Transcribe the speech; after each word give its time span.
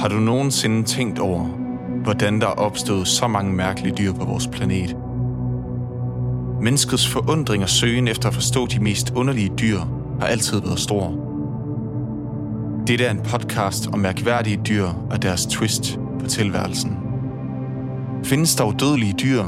Har 0.00 0.08
du 0.08 0.20
nogensinde 0.20 0.82
tænkt 0.82 1.18
over, 1.18 1.44
hvordan 2.02 2.40
der 2.40 2.46
er 2.46 2.50
opstået 2.50 3.08
så 3.08 3.28
mange 3.28 3.52
mærkelige 3.52 3.94
dyr 3.96 4.12
på 4.12 4.24
vores 4.24 4.46
planet? 4.46 4.96
Menneskets 6.62 7.08
forundring 7.08 7.62
og 7.62 7.68
søgen 7.68 8.08
efter 8.08 8.28
at 8.28 8.34
forstå 8.34 8.66
de 8.66 8.80
mest 8.80 9.12
underlige 9.16 9.52
dyr 9.60 9.78
har 10.20 10.26
altid 10.26 10.60
været 10.60 10.78
stor. 10.78 11.06
Dette 12.86 13.04
er 13.04 13.10
en 13.10 13.20
podcast 13.20 13.88
om 13.92 13.98
mærkværdige 13.98 14.60
dyr 14.68 14.86
og 15.10 15.22
deres 15.22 15.46
twist 15.46 15.98
på 16.20 16.26
tilværelsen. 16.26 16.96
Findes 18.24 18.54
der 18.54 18.64
udødelige 18.64 19.14
dyr? 19.22 19.44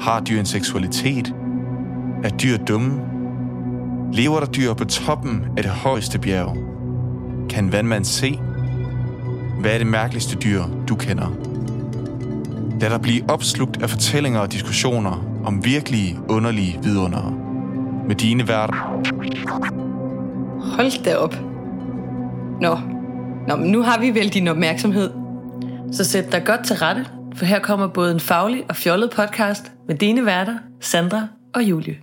Har 0.00 0.20
dyr 0.20 0.40
en 0.40 0.46
seksualitet? 0.46 1.34
Er 2.24 2.30
dyr 2.30 2.56
dumme? 2.56 3.00
Lever 4.12 4.40
der 4.40 4.46
dyr 4.46 4.74
på 4.74 4.84
toppen 4.84 5.44
af 5.56 5.62
det 5.62 5.72
højeste 5.72 6.18
bjerg? 6.18 6.56
Kan 7.50 7.72
vandmand 7.72 8.04
se? 8.04 8.38
Hvad 9.62 9.74
er 9.74 9.78
det 9.78 9.86
mærkeligste 9.86 10.36
dyr, 10.36 10.62
du 10.88 10.96
kender? 10.96 11.36
Lad 12.80 12.90
dig 12.90 13.00
blive 13.00 13.30
opslugt 13.30 13.82
af 13.82 13.90
fortællinger 13.90 14.40
og 14.40 14.52
diskussioner 14.52 15.42
om 15.44 15.64
virkelige, 15.64 16.18
underlige 16.28 16.78
vidundere. 16.82 17.34
Med 18.08 18.16
dine 18.16 18.48
værter. 18.48 18.74
Hold 20.76 21.04
da 21.04 21.16
op. 21.16 21.34
Nå. 22.60 22.78
Nå, 23.48 23.56
men 23.56 23.70
nu 23.70 23.82
har 23.82 24.00
vi 24.00 24.10
vel 24.10 24.28
din 24.28 24.48
opmærksomhed. 24.48 25.10
Så 25.92 26.04
sæt 26.04 26.32
dig 26.32 26.42
godt 26.44 26.66
til 26.66 26.76
rette, 26.76 27.06
for 27.36 27.44
her 27.44 27.58
kommer 27.58 27.86
både 27.86 28.12
en 28.12 28.20
faglig 28.20 28.62
og 28.68 28.76
fjollet 28.76 29.10
podcast 29.10 29.72
med 29.88 29.96
dine 29.96 30.26
værter, 30.26 30.58
Sandra 30.80 31.26
og 31.54 31.62
Julie. 31.62 31.96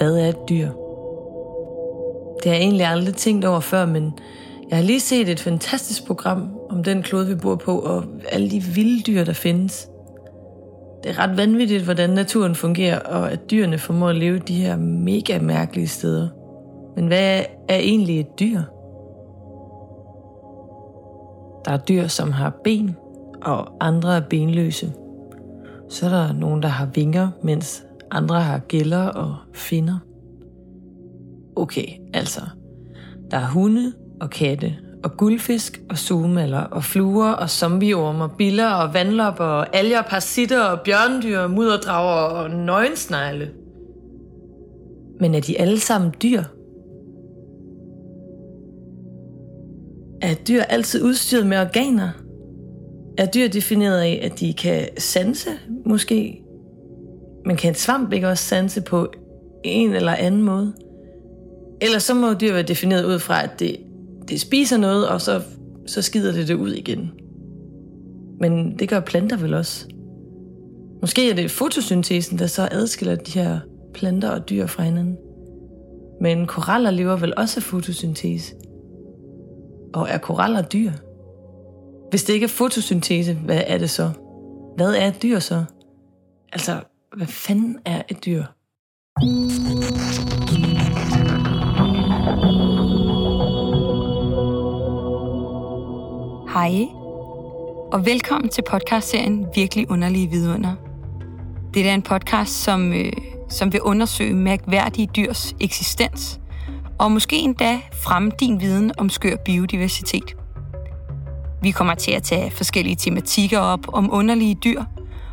Hvad 0.00 0.16
er 0.16 0.28
et 0.28 0.48
dyr? 0.48 0.68
Det 2.42 2.44
har 2.44 2.52
jeg 2.52 2.60
egentlig 2.60 2.86
aldrig 2.86 3.14
tænkt 3.14 3.44
over 3.44 3.60
før, 3.60 3.86
men 3.86 4.18
jeg 4.70 4.78
har 4.78 4.84
lige 4.84 5.00
set 5.00 5.28
et 5.28 5.40
fantastisk 5.40 6.06
program 6.06 6.48
om 6.70 6.84
den 6.84 7.02
klode, 7.02 7.26
vi 7.26 7.34
bor 7.34 7.56
på, 7.56 7.78
og 7.78 8.04
alle 8.32 8.50
de 8.50 8.62
vilde 8.62 9.02
dyr, 9.02 9.24
der 9.24 9.32
findes. 9.32 9.88
Det 11.02 11.10
er 11.10 11.18
ret 11.18 11.36
vanvittigt, 11.36 11.84
hvordan 11.84 12.10
naturen 12.10 12.54
fungerer, 12.54 12.98
og 12.98 13.32
at 13.32 13.50
dyrene 13.50 13.78
formår 13.78 14.08
at 14.08 14.16
leve 14.16 14.38
de 14.38 14.54
her 14.54 14.76
mega 14.76 15.38
mærkelige 15.38 15.88
steder. 15.88 16.28
Men 16.96 17.06
hvad 17.06 17.42
er 17.68 17.78
egentlig 17.78 18.20
et 18.20 18.40
dyr? 18.40 18.60
Der 21.64 21.72
er 21.72 21.78
dyr, 21.88 22.06
som 22.06 22.32
har 22.32 22.52
ben, 22.64 22.96
og 23.42 23.68
andre 23.80 24.16
er 24.16 24.22
benløse. 24.30 24.92
Så 25.88 26.06
er 26.06 26.10
der 26.10 26.32
nogen, 26.32 26.62
der 26.62 26.68
har 26.68 26.88
vinger, 26.94 27.28
mens 27.42 27.84
andre 28.10 28.40
har 28.40 28.58
gælder 28.58 29.06
og 29.06 29.36
finder. 29.54 29.98
Okay, 31.56 31.86
altså. 32.14 32.40
Der 33.30 33.36
er 33.36 33.46
hunde 33.46 33.92
og 34.20 34.30
katte, 34.30 34.76
og 35.04 35.16
guldfisk 35.16 35.80
og 35.90 35.98
sumaler 35.98 36.60
og 36.60 36.84
fluer 36.84 37.30
og 37.30 37.50
zombieormer, 37.50 38.28
biller 38.28 38.70
og 38.70 38.94
vandlopper 38.94 39.44
og 39.44 39.76
alger, 39.76 40.02
parasitter 40.02 40.62
og 40.62 40.80
bjørndyr, 40.80 41.46
mudderdrager 41.46 42.42
og 42.42 42.50
nøgensnegle. 42.50 43.50
Men 45.20 45.34
er 45.34 45.40
de 45.40 45.60
alle 45.60 45.80
sammen 45.80 46.14
dyr? 46.22 46.42
Er 50.22 50.34
dyr 50.34 50.62
altid 50.62 51.02
udstyret 51.02 51.46
med 51.46 51.58
organer? 51.58 52.10
Er 53.18 53.26
dyr 53.26 53.48
defineret 53.48 54.00
af, 54.00 54.20
at 54.22 54.40
de 54.40 54.52
kan 54.52 54.88
sanse, 54.98 55.50
måske? 55.86 56.42
Men 57.46 57.56
kan 57.56 57.70
en 57.70 57.74
svamp 57.74 58.12
ikke 58.12 58.28
også 58.28 58.44
sanse 58.44 58.80
på 58.80 59.12
en 59.64 59.92
eller 59.94 60.12
anden 60.12 60.42
måde? 60.42 60.72
Eller 61.80 61.98
så 61.98 62.14
må 62.14 62.34
dyr 62.34 62.52
være 62.52 62.62
defineret 62.62 63.04
ud 63.04 63.18
fra, 63.18 63.42
at 63.42 63.50
det, 63.58 63.76
det 64.28 64.40
spiser 64.40 64.76
noget, 64.76 65.08
og 65.08 65.20
så, 65.20 65.42
så 65.86 66.02
skider 66.02 66.32
det 66.32 66.48
det 66.48 66.54
ud 66.54 66.72
igen. 66.72 67.10
Men 68.40 68.78
det 68.78 68.88
gør 68.88 69.00
planter 69.00 69.36
vel 69.36 69.54
også. 69.54 69.86
Måske 71.00 71.30
er 71.30 71.34
det 71.34 71.50
fotosyntesen, 71.50 72.38
der 72.38 72.46
så 72.46 72.68
adskiller 72.70 73.14
de 73.14 73.32
her 73.32 73.58
planter 73.94 74.30
og 74.30 74.48
dyr 74.50 74.66
fra 74.66 74.82
hinanden. 74.82 75.16
Men 76.20 76.46
koraller 76.46 76.90
lever 76.90 77.16
vel 77.16 77.34
også 77.36 77.60
af 77.60 77.62
fotosyntese. 77.62 78.54
Og 79.92 80.08
er 80.08 80.18
koraller 80.18 80.62
dyr? 80.62 80.92
Hvis 82.10 82.24
det 82.24 82.32
ikke 82.32 82.44
er 82.44 82.48
fotosyntese, 82.48 83.34
hvad 83.34 83.62
er 83.66 83.78
det 83.78 83.90
så? 83.90 84.10
Hvad 84.76 84.94
er 84.94 85.06
et 85.08 85.22
dyr 85.22 85.38
så? 85.38 85.64
Altså, 86.52 86.80
hvad 87.16 87.26
fanden 87.26 87.78
er 87.84 88.02
et 88.08 88.24
dyr? 88.24 88.44
Hej, 96.52 96.86
og 97.92 98.06
velkommen 98.06 98.48
til 98.48 98.62
podcastserien 98.70 99.46
Virkelig 99.54 99.90
Underlige 99.90 100.30
Vidunder. 100.30 100.74
Det 101.74 101.88
er 101.88 101.94
en 101.94 102.02
podcast, 102.02 102.52
som, 102.62 102.92
øh, 102.92 103.12
som 103.48 103.72
vil 103.72 103.82
undersøge 103.82 104.34
mærkværdige 104.34 105.08
dyrs 105.16 105.54
eksistens, 105.60 106.40
og 106.98 107.12
måske 107.12 107.36
endda 107.36 107.80
fremme 108.04 108.30
din 108.40 108.60
viden 108.60 108.92
om 108.98 109.08
skør 109.08 109.36
biodiversitet. 109.44 110.36
Vi 111.62 111.70
kommer 111.70 111.94
til 111.94 112.12
at 112.12 112.22
tage 112.22 112.50
forskellige 112.50 112.96
tematikker 112.96 113.58
op 113.58 113.94
om 113.94 114.08
underlige 114.12 114.54
dyr, 114.54 114.82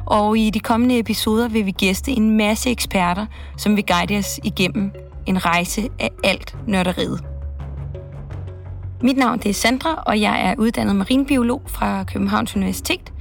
og 0.07 0.37
i 0.37 0.49
de 0.49 0.59
kommende 0.59 0.99
episoder 0.99 1.47
vil 1.47 1.65
vi 1.65 1.71
gæste 1.71 2.11
en 2.11 2.37
masse 2.37 2.71
eksperter, 2.71 3.25
som 3.57 3.75
vil 3.75 3.85
guide 3.85 4.17
os 4.17 4.39
igennem 4.43 4.91
en 5.25 5.45
rejse 5.45 5.89
af 5.99 6.09
alt 6.23 6.57
nørderiet. 6.67 7.23
Mit 9.01 9.17
navn 9.17 9.39
det 9.39 9.49
er 9.49 9.53
Sandra, 9.53 10.03
og 10.05 10.21
jeg 10.21 10.49
er 10.49 10.55
uddannet 10.57 10.95
marinbiolog 10.95 11.61
fra 11.67 12.03
Københavns 12.03 12.55
Universitet. 12.55 13.13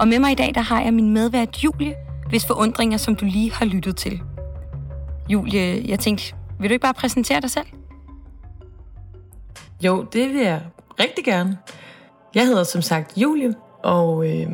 Og 0.00 0.08
med 0.08 0.18
mig 0.18 0.32
i 0.32 0.34
dag 0.34 0.52
der 0.54 0.60
har 0.60 0.82
jeg 0.82 0.94
min 0.94 1.10
medvært 1.10 1.64
Julie, 1.64 1.94
hvis 2.28 2.46
forundringer, 2.46 2.98
som 2.98 3.16
du 3.16 3.24
lige 3.24 3.52
har 3.52 3.64
lyttet 3.64 3.96
til. 3.96 4.20
Julie, 5.28 5.82
jeg 5.88 5.98
tænkte, 5.98 6.34
vil 6.60 6.70
du 6.70 6.72
ikke 6.72 6.82
bare 6.82 6.94
præsentere 6.94 7.40
dig 7.40 7.50
selv? 7.50 7.66
Jo, 9.80 10.06
det 10.12 10.28
vil 10.28 10.42
jeg 10.42 10.60
rigtig 11.00 11.24
gerne. 11.24 11.58
Jeg 12.34 12.46
hedder 12.46 12.64
som 12.64 12.82
sagt 12.82 13.12
Julie, 13.16 13.54
og 13.82 14.26
øh, 14.30 14.46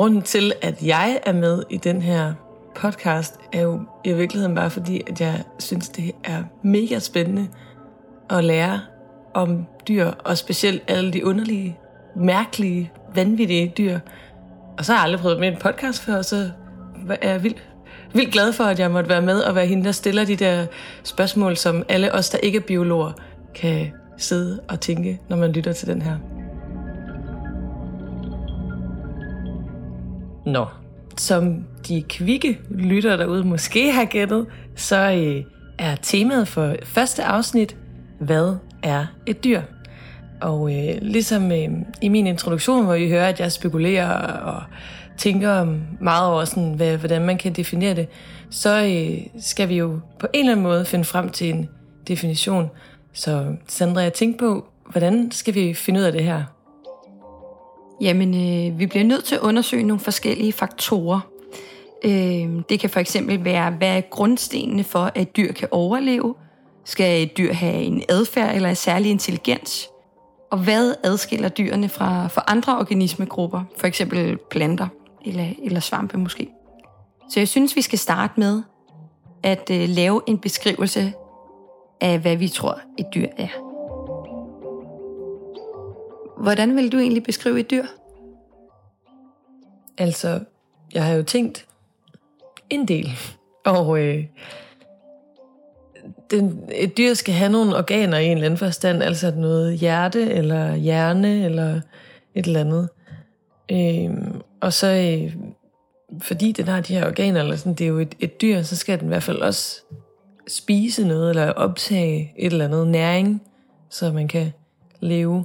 grunden 0.00 0.22
til, 0.22 0.52
at 0.62 0.82
jeg 0.82 1.20
er 1.26 1.32
med 1.32 1.62
i 1.70 1.76
den 1.76 2.02
her 2.02 2.32
podcast, 2.74 3.34
er 3.52 3.60
jo 3.60 3.80
i 4.04 4.12
virkeligheden 4.12 4.54
bare 4.54 4.70
fordi, 4.70 5.02
at 5.06 5.20
jeg 5.20 5.42
synes, 5.58 5.88
det 5.88 6.12
er 6.24 6.42
mega 6.62 6.98
spændende 6.98 7.48
at 8.30 8.44
lære 8.44 8.80
om 9.34 9.66
dyr, 9.88 10.06
og 10.24 10.38
specielt 10.38 10.82
alle 10.88 11.12
de 11.12 11.26
underlige, 11.26 11.78
mærkelige, 12.16 12.92
vanvittige 13.14 13.72
dyr. 13.78 13.98
Og 14.78 14.84
så 14.84 14.92
har 14.92 14.98
jeg 14.98 15.04
aldrig 15.04 15.20
prøvet 15.20 15.40
med 15.40 15.48
en 15.48 15.56
podcast 15.56 16.02
før, 16.02 16.22
så 16.22 16.50
er 17.08 17.30
jeg 17.30 17.42
vildt, 17.42 17.68
vildt 18.12 18.32
glad 18.32 18.52
for, 18.52 18.64
at 18.64 18.78
jeg 18.78 18.90
måtte 18.90 19.10
være 19.10 19.22
med 19.22 19.40
og 19.40 19.54
være 19.54 19.66
hende, 19.66 19.84
der 19.84 19.92
stiller 19.92 20.24
de 20.24 20.36
der 20.36 20.66
spørgsmål, 21.04 21.56
som 21.56 21.84
alle 21.88 22.14
os, 22.14 22.30
der 22.30 22.38
ikke 22.38 22.58
er 22.58 22.62
biologer, 22.66 23.12
kan 23.54 23.86
sidde 24.16 24.60
og 24.68 24.80
tænke, 24.80 25.20
når 25.28 25.36
man 25.36 25.52
lytter 25.52 25.72
til 25.72 25.88
den 25.88 26.02
her. 26.02 26.39
Nå, 30.50 30.66
som 31.16 31.64
de 31.88 32.02
kvikke 32.02 32.60
lytter 32.70 33.16
derude 33.16 33.44
måske 33.44 33.92
har 33.92 34.04
gættet, 34.04 34.46
så 34.76 34.96
øh, 34.96 35.44
er 35.78 35.96
temaet 36.02 36.48
for 36.48 36.74
første 36.84 37.24
afsnit, 37.24 37.76
hvad 38.20 38.56
er 38.82 39.06
et 39.26 39.44
dyr? 39.44 39.62
Og 40.40 40.72
øh, 40.76 41.02
ligesom 41.02 41.52
øh, 41.52 41.68
i 42.02 42.08
min 42.08 42.26
introduktion, 42.26 42.84
hvor 42.84 42.94
I 42.94 43.08
hører, 43.08 43.28
at 43.28 43.40
jeg 43.40 43.52
spekulerer 43.52 44.08
og 44.40 44.62
tænker 45.18 45.76
meget 46.00 46.28
over, 46.28 46.44
sådan, 46.44 46.74
hvad, 46.74 46.96
hvordan 46.96 47.22
man 47.22 47.38
kan 47.38 47.52
definere 47.52 47.94
det, 47.94 48.08
så 48.50 48.84
øh, 48.84 49.26
skal 49.40 49.68
vi 49.68 49.76
jo 49.76 50.00
på 50.18 50.26
en 50.32 50.40
eller 50.40 50.52
anden 50.52 50.62
måde 50.62 50.84
finde 50.84 51.04
frem 51.04 51.28
til 51.28 51.50
en 51.50 51.68
definition. 52.08 52.70
Så 53.12 53.54
Sandra, 53.68 54.00
jeg 54.00 54.12
tænkte 54.12 54.38
på, 54.38 54.66
hvordan 54.90 55.30
skal 55.30 55.54
vi 55.54 55.74
finde 55.74 56.00
ud 56.00 56.04
af 56.04 56.12
det 56.12 56.24
her? 56.24 56.44
Jamen, 58.00 58.34
øh, 58.34 58.78
vi 58.78 58.86
bliver 58.86 59.04
nødt 59.04 59.24
til 59.24 59.34
at 59.34 59.40
undersøge 59.40 59.82
nogle 59.82 60.00
forskellige 60.00 60.52
faktorer. 60.52 61.20
Øh, 62.04 62.62
det 62.68 62.80
kan 62.80 62.90
for 62.90 63.00
eksempel 63.00 63.44
være, 63.44 63.70
hvad 63.70 63.96
er 63.96 64.00
grundstenene 64.00 64.84
for, 64.84 65.10
at 65.14 65.36
dyr 65.36 65.52
kan 65.52 65.68
overleve? 65.70 66.34
Skal 66.84 67.22
et 67.22 67.38
dyr 67.38 67.52
have 67.52 67.82
en 67.82 68.02
adfærd 68.08 68.54
eller 68.54 68.68
en 68.68 68.76
særlig 68.76 69.10
intelligens? 69.10 69.88
Og 70.50 70.58
hvad 70.58 70.94
adskiller 71.04 71.48
dyrene 71.48 71.88
fra, 71.88 72.28
fra 72.28 72.44
andre 72.46 72.78
organismegrupper, 72.78 73.62
for 73.76 73.86
eksempel 73.86 74.38
planter 74.50 74.88
eller, 75.26 75.46
eller 75.62 75.80
svampe 75.80 76.18
måske? 76.18 76.48
Så 77.30 77.40
jeg 77.40 77.48
synes, 77.48 77.76
vi 77.76 77.82
skal 77.82 77.98
starte 77.98 78.32
med 78.36 78.62
at 79.42 79.70
øh, 79.70 79.88
lave 79.88 80.20
en 80.26 80.38
beskrivelse 80.38 81.12
af, 82.00 82.18
hvad 82.18 82.36
vi 82.36 82.48
tror, 82.48 82.80
et 82.98 83.06
dyr 83.14 83.26
er. 83.36 83.69
Hvordan 86.40 86.76
vil 86.76 86.92
du 86.92 86.98
egentlig 86.98 87.22
beskrive 87.22 87.60
et 87.60 87.70
dyr? 87.70 87.84
Altså, 89.98 90.40
jeg 90.94 91.04
har 91.04 91.14
jo 91.14 91.22
tænkt 91.22 91.66
en 92.70 92.88
del 92.88 93.10
Og 93.64 93.98
øh, 94.00 94.24
den, 96.30 96.64
et 96.74 96.96
dyr 96.96 97.14
skal 97.14 97.34
have 97.34 97.52
nogle 97.52 97.76
organer 97.76 98.18
i 98.18 98.24
en 98.24 98.30
eller 98.30 98.44
anden 98.44 98.58
forstand, 98.58 99.02
altså 99.02 99.30
noget 99.36 99.78
hjerte 99.78 100.32
eller 100.32 100.74
hjerne 100.74 101.44
eller 101.44 101.80
et 102.34 102.46
eller 102.46 102.60
andet. 102.60 102.88
Øh, 103.72 104.10
og 104.60 104.72
så 104.72 104.86
øh, 104.86 105.36
fordi 106.18 106.52
den 106.52 106.68
har 106.68 106.80
de 106.80 106.94
her 106.94 107.06
organer, 107.06 107.40
eller 107.40 107.56
sådan, 107.56 107.74
det 107.74 107.84
er 107.84 107.88
jo 107.88 107.98
et, 107.98 108.14
et 108.20 108.40
dyr, 108.40 108.62
så 108.62 108.76
skal 108.76 108.98
den 108.98 109.06
i 109.06 109.08
hvert 109.08 109.22
fald 109.22 109.38
også 109.38 109.82
spise 110.48 111.06
noget, 111.06 111.30
eller 111.30 111.52
optage 111.52 112.32
et 112.36 112.52
eller 112.52 112.64
andet 112.64 112.86
næring, 112.88 113.42
så 113.90 114.12
man 114.12 114.28
kan 114.28 114.52
leve, 115.00 115.44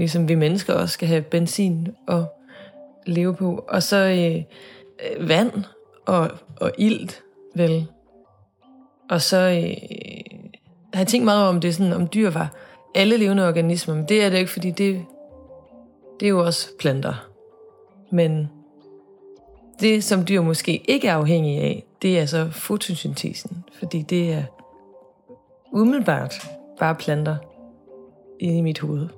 ligesom 0.00 0.28
vi 0.28 0.34
mennesker 0.34 0.74
også 0.74 0.92
skal 0.92 1.08
have 1.08 1.22
benzin 1.22 1.88
og 2.06 2.26
leve 3.06 3.34
på. 3.34 3.64
Og 3.68 3.82
så 3.82 3.96
øh, 3.96 4.42
øh, 5.16 5.28
vand 5.28 5.52
og, 6.06 6.30
og 6.60 6.72
ilt, 6.78 7.22
vel. 7.54 7.86
Og 9.10 9.20
så 9.20 9.36
øh, 9.36 9.76
har 10.92 11.00
jeg 11.00 11.06
tænkt 11.06 11.24
meget 11.24 11.40
over, 11.40 11.48
om 11.48 11.60
det 11.60 11.74
sådan, 11.74 11.92
om 11.92 12.08
dyr 12.14 12.30
var 12.30 12.54
alle 12.94 13.16
levende 13.16 13.48
organismer, 13.48 13.94
men 13.94 14.08
det 14.08 14.24
er 14.24 14.30
det 14.30 14.38
ikke, 14.38 14.50
fordi 14.50 14.70
det, 14.70 15.04
det 16.20 16.26
er 16.26 16.30
jo 16.30 16.44
også 16.44 16.68
planter. 16.78 17.28
Men 18.10 18.48
det, 19.80 20.04
som 20.04 20.24
dyr 20.24 20.42
måske 20.42 20.82
ikke 20.88 21.08
er 21.08 21.14
afhængige 21.14 21.60
af, 21.60 21.84
det 22.02 22.18
er 22.18 22.26
så 22.26 22.48
fotosyntesen, 22.50 23.64
fordi 23.78 24.02
det 24.02 24.32
er 24.32 24.42
umiddelbart 25.72 26.34
bare 26.78 26.94
planter 26.94 27.36
inde 28.40 28.58
i 28.58 28.60
mit 28.60 28.80
hoved. 28.80 29.08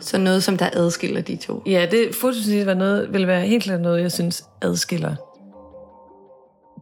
Så 0.00 0.18
noget, 0.18 0.42
som 0.42 0.56
der 0.56 0.70
adskiller 0.72 1.20
de 1.20 1.36
to? 1.36 1.62
Ja, 1.66 1.86
det 1.90 2.14
fotosyntese 2.20 2.66
var 2.66 2.74
noget, 2.74 3.12
vil 3.12 3.26
være 3.26 3.46
helt 3.46 3.62
klart 3.62 3.80
noget, 3.80 4.02
jeg 4.02 4.12
synes 4.12 4.44
adskiller 4.62 5.14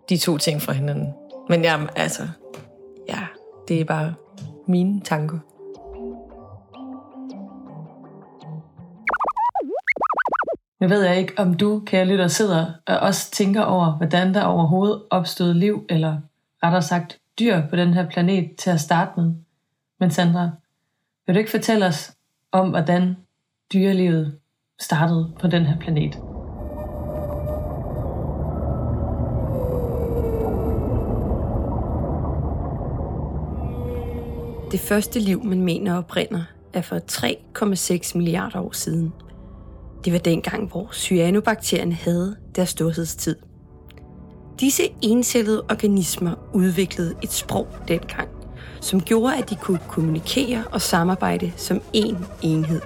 de 0.08 0.16
to 0.16 0.38
ting 0.38 0.62
fra 0.62 0.72
hinanden. 0.72 1.14
Men 1.48 1.62
jamen, 1.62 1.88
altså, 1.96 2.22
ja, 3.08 3.26
det 3.68 3.80
er 3.80 3.84
bare 3.84 4.14
mine 4.68 5.00
tanker. 5.00 5.38
Nu 10.80 10.88
ved 10.88 11.02
jeg 11.02 11.18
ikke, 11.18 11.32
om 11.36 11.54
du, 11.54 11.82
kære 11.86 12.04
lytter, 12.04 12.28
sidder 12.28 12.66
og 12.86 12.98
også 12.98 13.30
tænker 13.30 13.62
over, 13.62 13.96
hvordan 13.96 14.34
der 14.34 14.44
overhovedet 14.44 15.02
opstod 15.10 15.54
liv, 15.54 15.86
eller 15.88 16.16
rettere 16.62 16.82
sagt 16.82 17.18
dyr 17.38 17.62
på 17.70 17.76
den 17.76 17.94
her 17.94 18.08
planet 18.08 18.56
til 18.58 18.70
at 18.70 18.80
starte 18.80 19.10
med. 19.16 19.32
Men 20.00 20.10
Sandra, 20.10 20.50
vil 21.26 21.34
du 21.34 21.38
ikke 21.38 21.50
fortælle 21.50 21.86
os 21.86 22.12
om, 22.52 22.70
hvordan 22.70 23.16
dyrelivet 23.72 24.38
startede 24.80 25.32
på 25.40 25.46
den 25.46 25.66
her 25.66 25.78
planet? 25.80 26.14
Det 34.72 34.80
første 34.80 35.20
liv, 35.20 35.44
man 35.44 35.62
mener 35.62 35.96
oprinder, 35.96 36.44
er 36.72 36.82
for 36.82 36.98
3,6 38.12 38.18
milliarder 38.18 38.60
år 38.60 38.72
siden– 38.72 39.12
det 40.04 40.12
var 40.12 40.18
dengang, 40.18 40.68
hvor 40.68 40.88
cyanobakterierne 40.92 41.94
havde 41.94 42.36
deres 42.56 42.68
storhedstid. 42.68 43.36
Disse 44.60 44.82
encellede 45.02 45.62
organismer 45.62 46.34
udviklede 46.54 47.14
et 47.22 47.32
sprog 47.32 47.66
dengang, 47.88 48.28
som 48.80 49.00
gjorde, 49.00 49.36
at 49.36 49.50
de 49.50 49.56
kunne 49.56 49.80
kommunikere 49.88 50.64
og 50.72 50.80
samarbejde 50.80 51.52
som 51.56 51.80
én 51.96 52.16
enhed. 52.42 52.80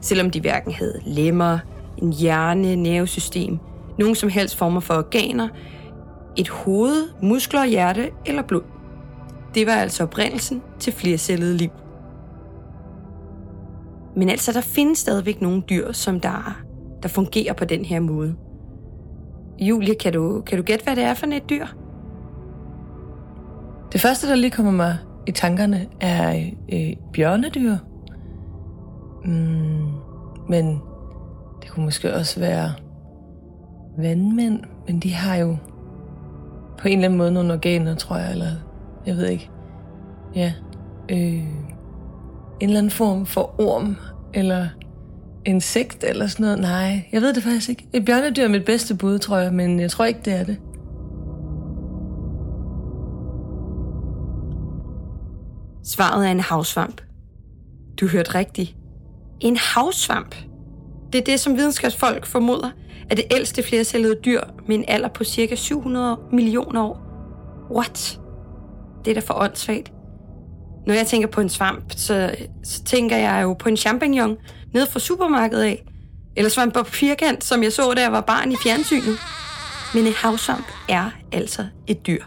Selvom 0.00 0.30
de 0.30 0.40
hverken 0.40 0.72
havde 0.72 1.00
lemmer, 1.06 1.58
en 1.98 2.12
hjerne, 2.12 2.76
nervesystem, 2.76 3.58
nogen 3.98 4.14
som 4.14 4.28
helst 4.28 4.56
former 4.56 4.80
for 4.80 4.94
organer, 4.94 5.48
et 6.36 6.48
hoved, 6.48 7.08
muskler, 7.22 7.66
hjerte 7.66 8.10
eller 8.26 8.42
blod. 8.42 8.62
Det 9.54 9.66
var 9.66 9.72
altså 9.72 10.02
oprindelsen 10.02 10.62
til 10.78 10.92
flercellet 10.92 11.54
liv. 11.54 11.70
Men 14.16 14.28
altså, 14.28 14.52
der 14.52 14.60
findes 14.60 14.98
stadigvæk 14.98 15.40
nogle 15.40 15.62
dyr, 15.70 15.92
som 15.92 16.20
der, 16.20 16.60
der 17.02 17.08
fungerer 17.08 17.52
på 17.52 17.64
den 17.64 17.84
her 17.84 18.00
måde. 18.00 18.34
Julie, 19.58 19.94
kan 19.94 20.12
du, 20.12 20.42
kan 20.46 20.58
du 20.58 20.64
gætte, 20.64 20.84
hvad 20.84 20.96
det 20.96 21.04
er 21.04 21.14
for 21.14 21.26
et 21.26 21.50
dyr? 21.50 21.66
Det 23.92 24.00
første, 24.00 24.28
der 24.28 24.34
lige 24.34 24.50
kommer 24.50 24.72
mig 24.72 24.98
i 25.26 25.32
tankerne, 25.32 25.86
er 26.00 26.50
øh, 26.72 26.92
bjørnedyr. 27.12 27.76
Mm, 29.24 29.90
men 30.48 30.80
det 31.62 31.70
kunne 31.70 31.84
måske 31.84 32.14
også 32.14 32.40
være 32.40 32.72
vandmænd, 33.98 34.60
men 34.86 35.00
de 35.00 35.14
har 35.14 35.36
jo 35.36 35.56
på 36.78 36.88
en 36.88 36.98
eller 36.98 37.04
anden 37.04 37.18
måde 37.18 37.32
nogle 37.32 37.52
organer, 37.52 37.94
tror 37.94 38.16
jeg, 38.16 38.32
eller 38.32 38.50
jeg 39.06 39.16
ved 39.16 39.26
ikke. 39.28 39.50
Ja. 40.34 40.52
Øh, 41.08 41.18
en 41.18 42.68
eller 42.68 42.78
anden 42.78 42.90
form 42.90 43.26
for 43.26 43.60
orm, 43.60 43.96
eller 44.34 44.66
insekt, 45.44 46.04
eller 46.04 46.26
sådan 46.26 46.44
noget. 46.44 46.60
Nej, 46.60 47.08
jeg 47.12 47.22
ved 47.22 47.34
det 47.34 47.42
faktisk 47.42 47.68
ikke. 47.68 47.86
Et 47.92 48.04
bjørnedyr 48.04 48.44
er 48.44 48.48
mit 48.48 48.64
bedste 48.64 48.94
bud, 48.94 49.18
tror 49.18 49.38
jeg, 49.38 49.52
men 49.52 49.80
jeg 49.80 49.90
tror 49.90 50.04
ikke, 50.04 50.20
det 50.24 50.40
er 50.40 50.44
det. 50.44 50.56
Svaret 55.98 56.26
er 56.26 56.30
en 56.30 56.40
havsvamp. 56.40 57.00
Du 58.00 58.06
hørte 58.06 58.34
rigtigt. 58.34 58.76
En 59.40 59.56
havsvamp. 59.56 60.34
Det 61.12 61.18
er 61.18 61.24
det, 61.24 61.40
som 61.40 61.56
videnskabsfolk 61.56 62.26
formoder, 62.26 62.70
er 63.10 63.14
det 63.14 63.24
ældste 63.30 63.62
flercellede 63.62 64.16
dyr 64.24 64.40
med 64.66 64.76
en 64.76 64.84
alder 64.88 65.08
på 65.08 65.24
cirka 65.24 65.54
700 65.54 66.18
millioner 66.32 66.82
år. 66.82 67.00
What? 67.70 68.20
Det 69.04 69.10
er 69.10 69.14
da 69.14 69.20
for 69.20 69.34
åndssvagt. 69.34 69.92
Når 70.86 70.94
jeg 70.94 71.06
tænker 71.06 71.28
på 71.28 71.40
en 71.40 71.48
svamp, 71.48 71.92
så, 71.96 72.34
så 72.64 72.84
tænker 72.84 73.16
jeg 73.16 73.42
jo 73.42 73.54
på 73.54 73.68
en 73.68 73.76
champignon 73.76 74.36
nede 74.74 74.86
fra 74.86 75.00
supermarkedet 75.00 75.62
af. 75.62 75.84
Eller 76.36 76.50
svamp 76.50 76.74
på 76.74 76.84
firkant, 76.84 77.44
som 77.44 77.62
jeg 77.62 77.72
så, 77.72 77.94
da 77.94 78.00
jeg 78.02 78.12
var 78.12 78.20
barn 78.20 78.52
i 78.52 78.56
fjernsynet. 78.56 79.18
Men 79.94 80.06
en 80.06 80.12
havsvamp 80.12 80.66
er 80.88 81.10
altså 81.32 81.66
et 81.86 82.06
dyr. 82.06 82.22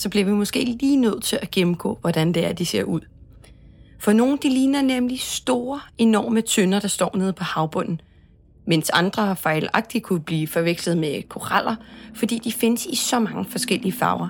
Så 0.00 0.08
bliver 0.08 0.24
vi 0.24 0.32
måske 0.32 0.64
lige 0.80 0.96
nødt 0.96 1.22
til 1.22 1.38
at 1.42 1.50
gennemgå, 1.50 1.98
hvordan 2.00 2.32
det 2.32 2.46
er, 2.46 2.52
de 2.52 2.66
ser 2.66 2.84
ud. 2.84 3.00
For 3.98 4.12
nogle 4.12 4.38
de 4.42 4.48
ligner 4.48 4.82
nemlig 4.82 5.20
store, 5.20 5.80
enorme 5.98 6.40
tønder, 6.40 6.80
der 6.80 6.88
står 6.88 7.16
nede 7.16 7.32
på 7.32 7.44
havbunden, 7.44 8.00
mens 8.66 8.90
andre 8.90 9.36
fejlagtigt 9.36 10.04
kunne 10.04 10.20
blive 10.20 10.46
forvekslet 10.46 10.98
med 10.98 11.22
koraller, 11.28 11.76
fordi 12.14 12.38
de 12.38 12.52
findes 12.52 12.86
i 12.86 12.96
så 12.96 13.18
mange 13.18 13.44
forskellige 13.44 13.92
farver. 13.92 14.28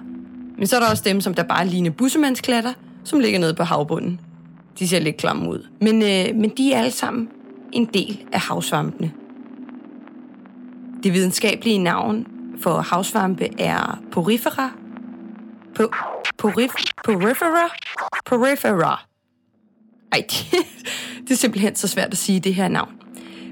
Men 0.58 0.66
så 0.66 0.76
er 0.76 0.80
der 0.80 0.90
også 0.90 1.02
dem, 1.06 1.20
som 1.20 1.34
der 1.34 1.42
bare 1.42 1.66
ligner 1.66 1.90
bussemandsklatter, 1.90 2.72
som 3.04 3.20
ligger 3.20 3.38
nede 3.38 3.54
på 3.54 3.62
havbunden. 3.62 4.20
De 4.78 4.88
ser 4.88 5.00
lidt 5.00 5.16
klamme 5.16 5.50
ud. 5.50 5.66
Men, 5.80 6.02
øh, 6.02 6.40
men 6.40 6.50
de 6.56 6.72
er 6.72 6.78
alle 6.78 6.90
sammen 6.90 7.28
en 7.72 7.84
del 7.84 8.20
af 8.32 8.40
havsvampene. 8.40 9.12
Det 11.02 11.12
videnskabelige 11.12 11.78
navn 11.78 12.26
for 12.62 12.80
havsvampe 12.80 13.48
er 13.58 14.02
porifera. 14.12 14.79
Po, 15.74 15.82
porif, 16.38 16.70
porifera? 17.04 17.70
Porifera. 18.26 19.06
Ej, 20.12 20.24
det, 20.30 20.54
det 21.22 21.30
er 21.30 21.36
simpelthen 21.36 21.76
så 21.76 21.88
svært 21.88 22.12
at 22.12 22.18
sige 22.18 22.40
det 22.40 22.54
her 22.54 22.68
navn. 22.68 22.92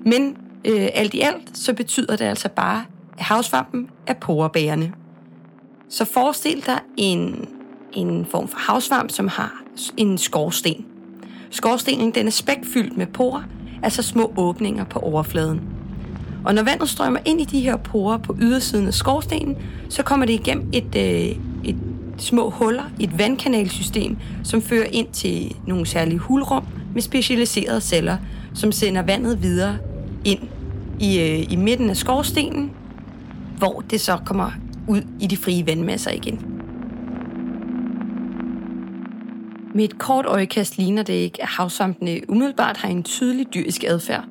Men 0.07 0.37
øh, 0.65 0.89
alt 0.95 1.15
i 1.15 1.21
alt, 1.21 1.59
så 1.59 1.75
betyder 1.75 2.17
det 2.17 2.25
altså 2.25 2.49
bare, 2.49 2.85
at 3.19 3.25
havsvampen 3.25 3.91
er 4.07 4.15
porebærende. 4.15 4.93
Så 5.89 6.05
forestil 6.05 6.67
dig 6.67 6.81
en 6.97 7.49
en 7.93 8.27
form 8.31 8.49
for 8.49 8.59
havsvamp, 8.59 9.11
som 9.11 9.29
har 9.29 9.63
en 9.97 10.19
skorsten. 10.19 10.87
Skorstenen 11.51 12.11
den 12.11 12.27
er 12.27 12.31
spækfyldt 12.31 12.97
med 12.97 13.07
porer, 13.07 13.43
altså 13.83 14.03
små 14.03 14.33
åbninger 14.37 14.85
på 14.85 14.99
overfladen. 14.99 15.61
Og 16.45 16.55
når 16.55 16.63
vandet 16.63 16.89
strømmer 16.89 17.21
ind 17.25 17.41
i 17.41 17.45
de 17.45 17.61
her 17.61 17.77
porer 17.77 18.19
på 18.19 18.37
ydersiden 18.41 18.87
af 18.87 18.95
skorstenen, 18.95 19.57
så 19.89 20.03
kommer 20.03 20.27
det 20.27 20.33
igennem 20.33 20.69
et, 20.73 20.97
øh, 20.97 21.37
et 21.65 21.77
små 22.23 22.51
huller 22.51 22.85
i 22.99 23.05
et 23.05 23.19
vandkanalsystem, 23.19 24.17
som 24.45 24.63
fører 24.63 24.87
ind 24.93 25.09
til 25.13 25.57
nogle 25.67 25.87
særlige 25.87 26.19
hulrum 26.19 26.65
med 26.95 27.03
specialiserede 27.03 27.81
celler, 27.81 28.17
som 28.55 28.73
sender 28.73 29.03
vandet 29.03 29.43
videre 29.43 29.79
ind 30.25 30.41
i, 31.01 31.21
øh, 31.21 31.53
i 31.53 31.57
midten 31.57 31.91
af 31.91 31.97
skorstenen, 31.97 32.71
hvor 33.59 33.85
det 33.91 34.01
så 34.01 34.19
kommer 34.27 34.51
ud 34.89 35.03
i 35.21 35.27
de 35.27 35.37
frie 35.37 35.67
vandmasser 35.67 36.11
igen. 36.11 36.59
Med 39.75 39.85
et 39.85 39.99
kort 39.99 40.27
øjekast 40.27 40.79
ligner 40.79 41.03
det 41.03 41.13
ikke, 41.13 41.43
at 41.43 41.49
havsvampene 41.49 42.21
umiddelbart 42.29 42.77
har 42.77 42.89
en 42.89 43.03
tydelig 43.03 43.47
dyrisk 43.55 43.85
adfærd, 43.85 44.25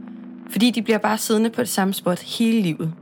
fordi 0.49 0.71
de 0.71 0.81
bliver 0.81 0.97
bare 0.97 1.17
siddende 1.17 1.49
på 1.49 1.61
det 1.61 1.69
samme 1.69 1.93
spot 1.93 2.19
hele 2.19 2.61
livet. 2.61 2.93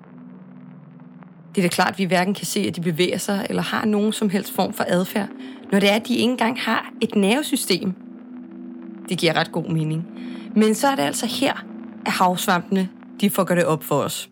Det 1.55 1.65
er 1.65 1.69
da 1.69 1.75
klart, 1.75 1.93
at 1.93 1.97
vi 1.97 2.03
hverken 2.03 2.33
kan 2.33 2.45
se, 2.45 2.59
at 2.59 2.75
de 2.75 2.81
bevæger 2.81 3.17
sig 3.17 3.45
eller 3.49 3.61
har 3.61 3.85
nogen 3.85 4.13
som 4.13 4.29
helst 4.29 4.51
form 4.51 4.73
for 4.73 4.85
adfærd, 4.87 5.29
når 5.71 5.79
det 5.79 5.89
er, 5.91 5.95
at 5.95 6.07
de 6.07 6.13
ikke 6.13 6.31
engang 6.31 6.61
har 6.61 6.93
et 7.01 7.15
nervesystem. 7.15 7.93
Det 9.09 9.17
giver 9.17 9.33
ret 9.33 9.51
god 9.51 9.69
mening. 9.69 10.05
Men 10.55 10.75
så 10.75 10.87
er 10.87 10.95
det 10.95 11.03
altså 11.03 11.25
her, 11.25 11.65
at 12.05 12.11
havsvampene 12.11 12.89
de 13.21 13.29
fucker 13.29 13.55
det 13.55 13.65
op 13.65 13.83
for 13.83 13.95
os. 13.95 14.29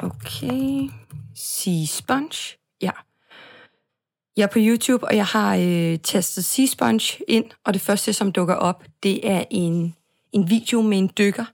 Okay. 0.00 0.88
Sea 1.34 1.84
Sponge. 1.86 2.58
Ja. 2.82 2.90
Jeg 4.36 4.42
er 4.42 4.46
på 4.46 4.58
YouTube, 4.58 5.04
og 5.06 5.16
jeg 5.16 5.26
har 5.26 5.56
øh, 5.56 5.98
testet 5.98 6.44
Sea 6.44 6.66
Sponge 6.66 7.24
ind, 7.28 7.44
og 7.64 7.74
det 7.74 7.82
første, 7.82 8.12
som 8.12 8.32
dukker 8.32 8.54
op, 8.54 8.84
det 9.02 9.30
er 9.30 9.44
en, 9.50 9.96
en 10.32 10.50
video 10.50 10.82
med 10.82 10.98
en 10.98 11.10
dykker, 11.18 11.44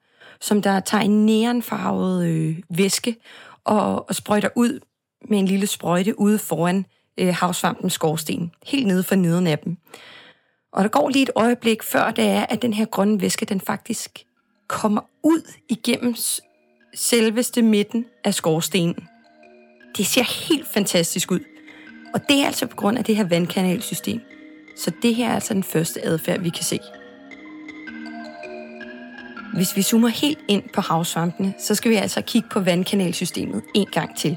som 0.41 0.63
der 0.63 0.81
tager 0.81 1.05
en 1.05 1.27
neonfarvet 1.27 2.27
øh, 2.27 2.59
væske 2.71 3.17
og, 3.65 4.09
og 4.09 4.15
sprøjter 4.15 4.49
ud 4.57 4.81
med 5.29 5.39
en 5.39 5.47
lille 5.47 5.67
sprøjte 5.67 6.21
ude 6.21 6.39
foran 6.39 6.87
øh, 7.19 7.35
havsvampens 7.35 7.93
skorsten, 7.93 8.53
helt 8.67 8.87
nede 8.87 9.03
for 9.03 9.15
neden 9.15 9.47
af 9.47 9.59
dem. 9.59 9.77
Og 10.73 10.83
der 10.83 10.89
går 10.89 11.09
lige 11.09 11.23
et 11.23 11.31
øjeblik, 11.37 11.83
før 11.83 12.11
det 12.11 12.25
er, 12.25 12.47
at 12.47 12.63
den 12.63 12.73
her 12.73 12.85
grønne 12.85 13.21
væske, 13.21 13.45
den 13.45 13.61
faktisk 13.61 14.25
kommer 14.69 15.01
ud 15.23 15.53
igennem 15.69 16.15
selveste 16.95 17.63
midten 17.63 18.05
af 18.25 18.35
skorstenen. 18.35 19.09
Det 19.97 20.07
ser 20.07 20.49
helt 20.49 20.69
fantastisk 20.69 21.31
ud. 21.31 21.41
Og 22.15 22.29
det 22.29 22.43
er 22.43 22.47
altså 22.47 22.67
på 22.67 22.77
grund 22.77 22.99
af 22.99 23.05
det 23.05 23.17
her 23.17 23.25
vandkanalsystem. 23.25 24.21
Så 24.77 24.93
det 25.03 25.15
her 25.15 25.29
er 25.29 25.35
altså 25.35 25.55
den 25.55 25.63
første 25.63 26.05
adfærd, 26.05 26.41
vi 26.41 26.49
kan 26.49 26.65
se. 26.65 26.79
Hvis 29.59 29.77
vi 29.77 29.83
zoomer 29.83 30.09
helt 30.09 30.39
ind 30.49 30.63
på 30.75 30.81
havsvampene, 30.81 31.55
så 31.59 31.75
skal 31.75 31.91
vi 31.91 31.97
altså 31.97 32.21
kigge 32.21 32.49
på 32.49 32.61
vandkanalsystemet 32.61 33.63
en 33.75 33.87
gang 33.93 34.17
til. 34.17 34.37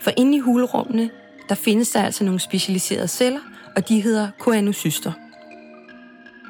For 0.00 0.10
inde 0.16 0.36
i 0.36 0.40
hulrummene, 0.40 1.10
der 1.48 1.54
findes 1.54 1.90
der 1.90 2.02
altså 2.02 2.24
nogle 2.24 2.40
specialiserede 2.40 3.08
celler, 3.08 3.40
og 3.76 3.88
de 3.88 4.00
hedder 4.00 4.28
koanocyster. 4.38 5.12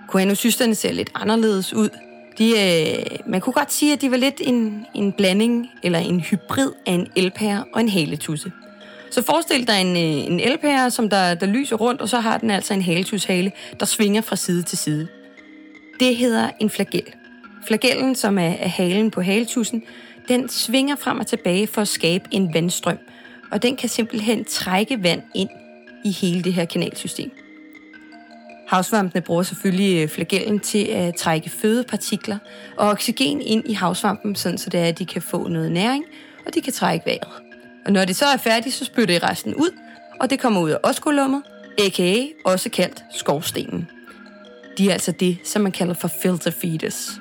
Koanocysterne 0.09 0.75
ser 0.75 0.93
lidt 0.93 1.11
anderledes 1.15 1.75
ud. 1.75 1.89
De, 2.39 2.51
øh, 2.51 3.19
man 3.27 3.41
kunne 3.41 3.53
godt 3.53 3.73
sige, 3.73 3.93
at 3.93 4.01
de 4.01 4.11
var 4.11 4.17
lidt 4.17 4.41
en, 4.41 4.87
en 4.95 5.13
blanding 5.13 5.67
eller 5.83 5.99
en 5.99 6.21
hybrid 6.21 6.71
af 6.87 6.93
en 6.93 7.07
elpære 7.17 7.65
og 7.75 7.81
en 7.81 7.89
haletusse. 7.89 8.53
Så 9.11 9.23
forestil 9.23 9.69
dig 9.69 9.81
en, 9.81 9.97
øh, 9.97 10.33
en 10.33 10.41
elpære, 10.41 10.91
som 10.91 11.11
der, 11.11 11.35
der 11.35 11.47
lyser 11.47 11.77
rundt, 11.77 12.01
og 12.01 12.09
så 12.09 12.21
har 12.21 12.39
den 12.39 12.51
altså 12.51 12.75
en 12.75 12.83
haletushale, 12.83 13.53
der 13.81 13.87
svinger 13.87 14.21
fra 14.21 14.37
side 14.37 14.63
til 14.63 14.79
side. 14.79 15.09
Det 16.01 16.17
hedder 16.17 16.51
en 16.61 16.71
flagel. 16.71 17.05
Flagellen, 17.67 18.15
som 18.15 18.39
er, 18.39 18.51
halen 18.51 19.11
på 19.11 19.21
haletussen, 19.21 19.83
den 20.29 20.49
svinger 20.49 20.97
frem 20.97 21.19
og 21.19 21.27
tilbage 21.27 21.67
for 21.67 21.83
at 21.83 21.89
skabe 21.89 22.25
en 22.31 22.55
vandstrøm, 22.55 22.99
og 23.53 23.63
den 23.63 23.77
kan 23.77 23.89
simpelthen 23.89 24.45
trække 24.45 25.03
vand 25.03 25.23
ind 25.35 25.51
i 26.05 26.11
hele 26.11 26.43
det 26.43 26.55
her 26.55 26.65
kanalsystem. 26.65 27.31
Havsvampene 28.69 29.23
bruger 29.23 29.43
selvfølgelig 29.43 30.03
øh, 30.03 30.09
flagellen 30.09 30.61
til 30.61 30.85
at 30.85 31.15
trække 31.15 31.51
fødepartikler 31.51 32.39
og 32.77 32.89
oxygen 32.89 33.41
ind 33.41 33.69
i 33.69 33.73
havsvampen, 33.73 34.35
sådan 34.35 34.59
så 34.59 34.71
det 34.71 34.81
er, 34.81 34.85
at 34.85 34.99
de 34.99 35.07
kan 35.07 35.23
få 35.23 35.49
noget 35.49 35.73
næring, 35.73 36.05
og 36.47 36.55
de 36.55 36.61
kan 36.61 36.73
trække 36.73 37.07
vejret. 37.07 37.43
Og 37.87 37.93
når 37.93 38.05
det 38.05 38.17
så 38.17 38.25
er 38.27 38.37
færdigt, 38.37 38.75
så 38.75 38.85
spytter 38.85 39.19
de 39.19 39.27
resten 39.27 39.55
ud, 39.55 39.71
og 40.21 40.31
det 40.31 40.41
kommer 40.41 40.61
ud 40.61 40.71
af 40.71 40.79
oskolummet, 40.83 41.43
a.k.a. 41.79 42.27
også 42.45 42.71
kaldt 42.71 43.05
skovstenen. 43.13 43.89
De 44.79 44.89
er 44.89 44.93
altså 44.93 45.13
det, 45.13 45.39
som 45.45 45.63
man 45.63 45.73
kalder 45.73 45.95
for 45.95 46.09
filter 46.23 46.51
feeders. 46.51 47.21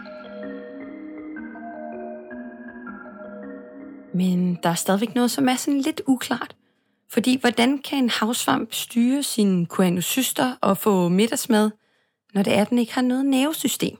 Men 4.16 4.60
der 4.64 4.70
er 4.70 4.76
stadigvæk 4.76 5.16
noget, 5.16 5.32
som 5.32 5.50
er 5.50 5.56
sådan 5.56 5.82
lidt 5.82 6.02
uklart. 6.06 6.56
Fordi 7.10 7.38
hvordan 7.40 7.78
kan 7.78 7.98
en 7.98 8.10
havsvamp 8.10 8.74
styre 8.74 9.24
sin 9.24 9.66
koanocyster 9.66 10.56
og 10.62 10.78
få 10.78 11.10
middagsmad, 11.10 11.72
når 12.34 12.44
det 12.44 12.54
er, 12.54 12.62
at 12.62 12.70
den 12.70 12.78
ikke 12.78 12.94
har 12.94 13.02
noget 13.02 13.26
nervesystem? 13.26 13.98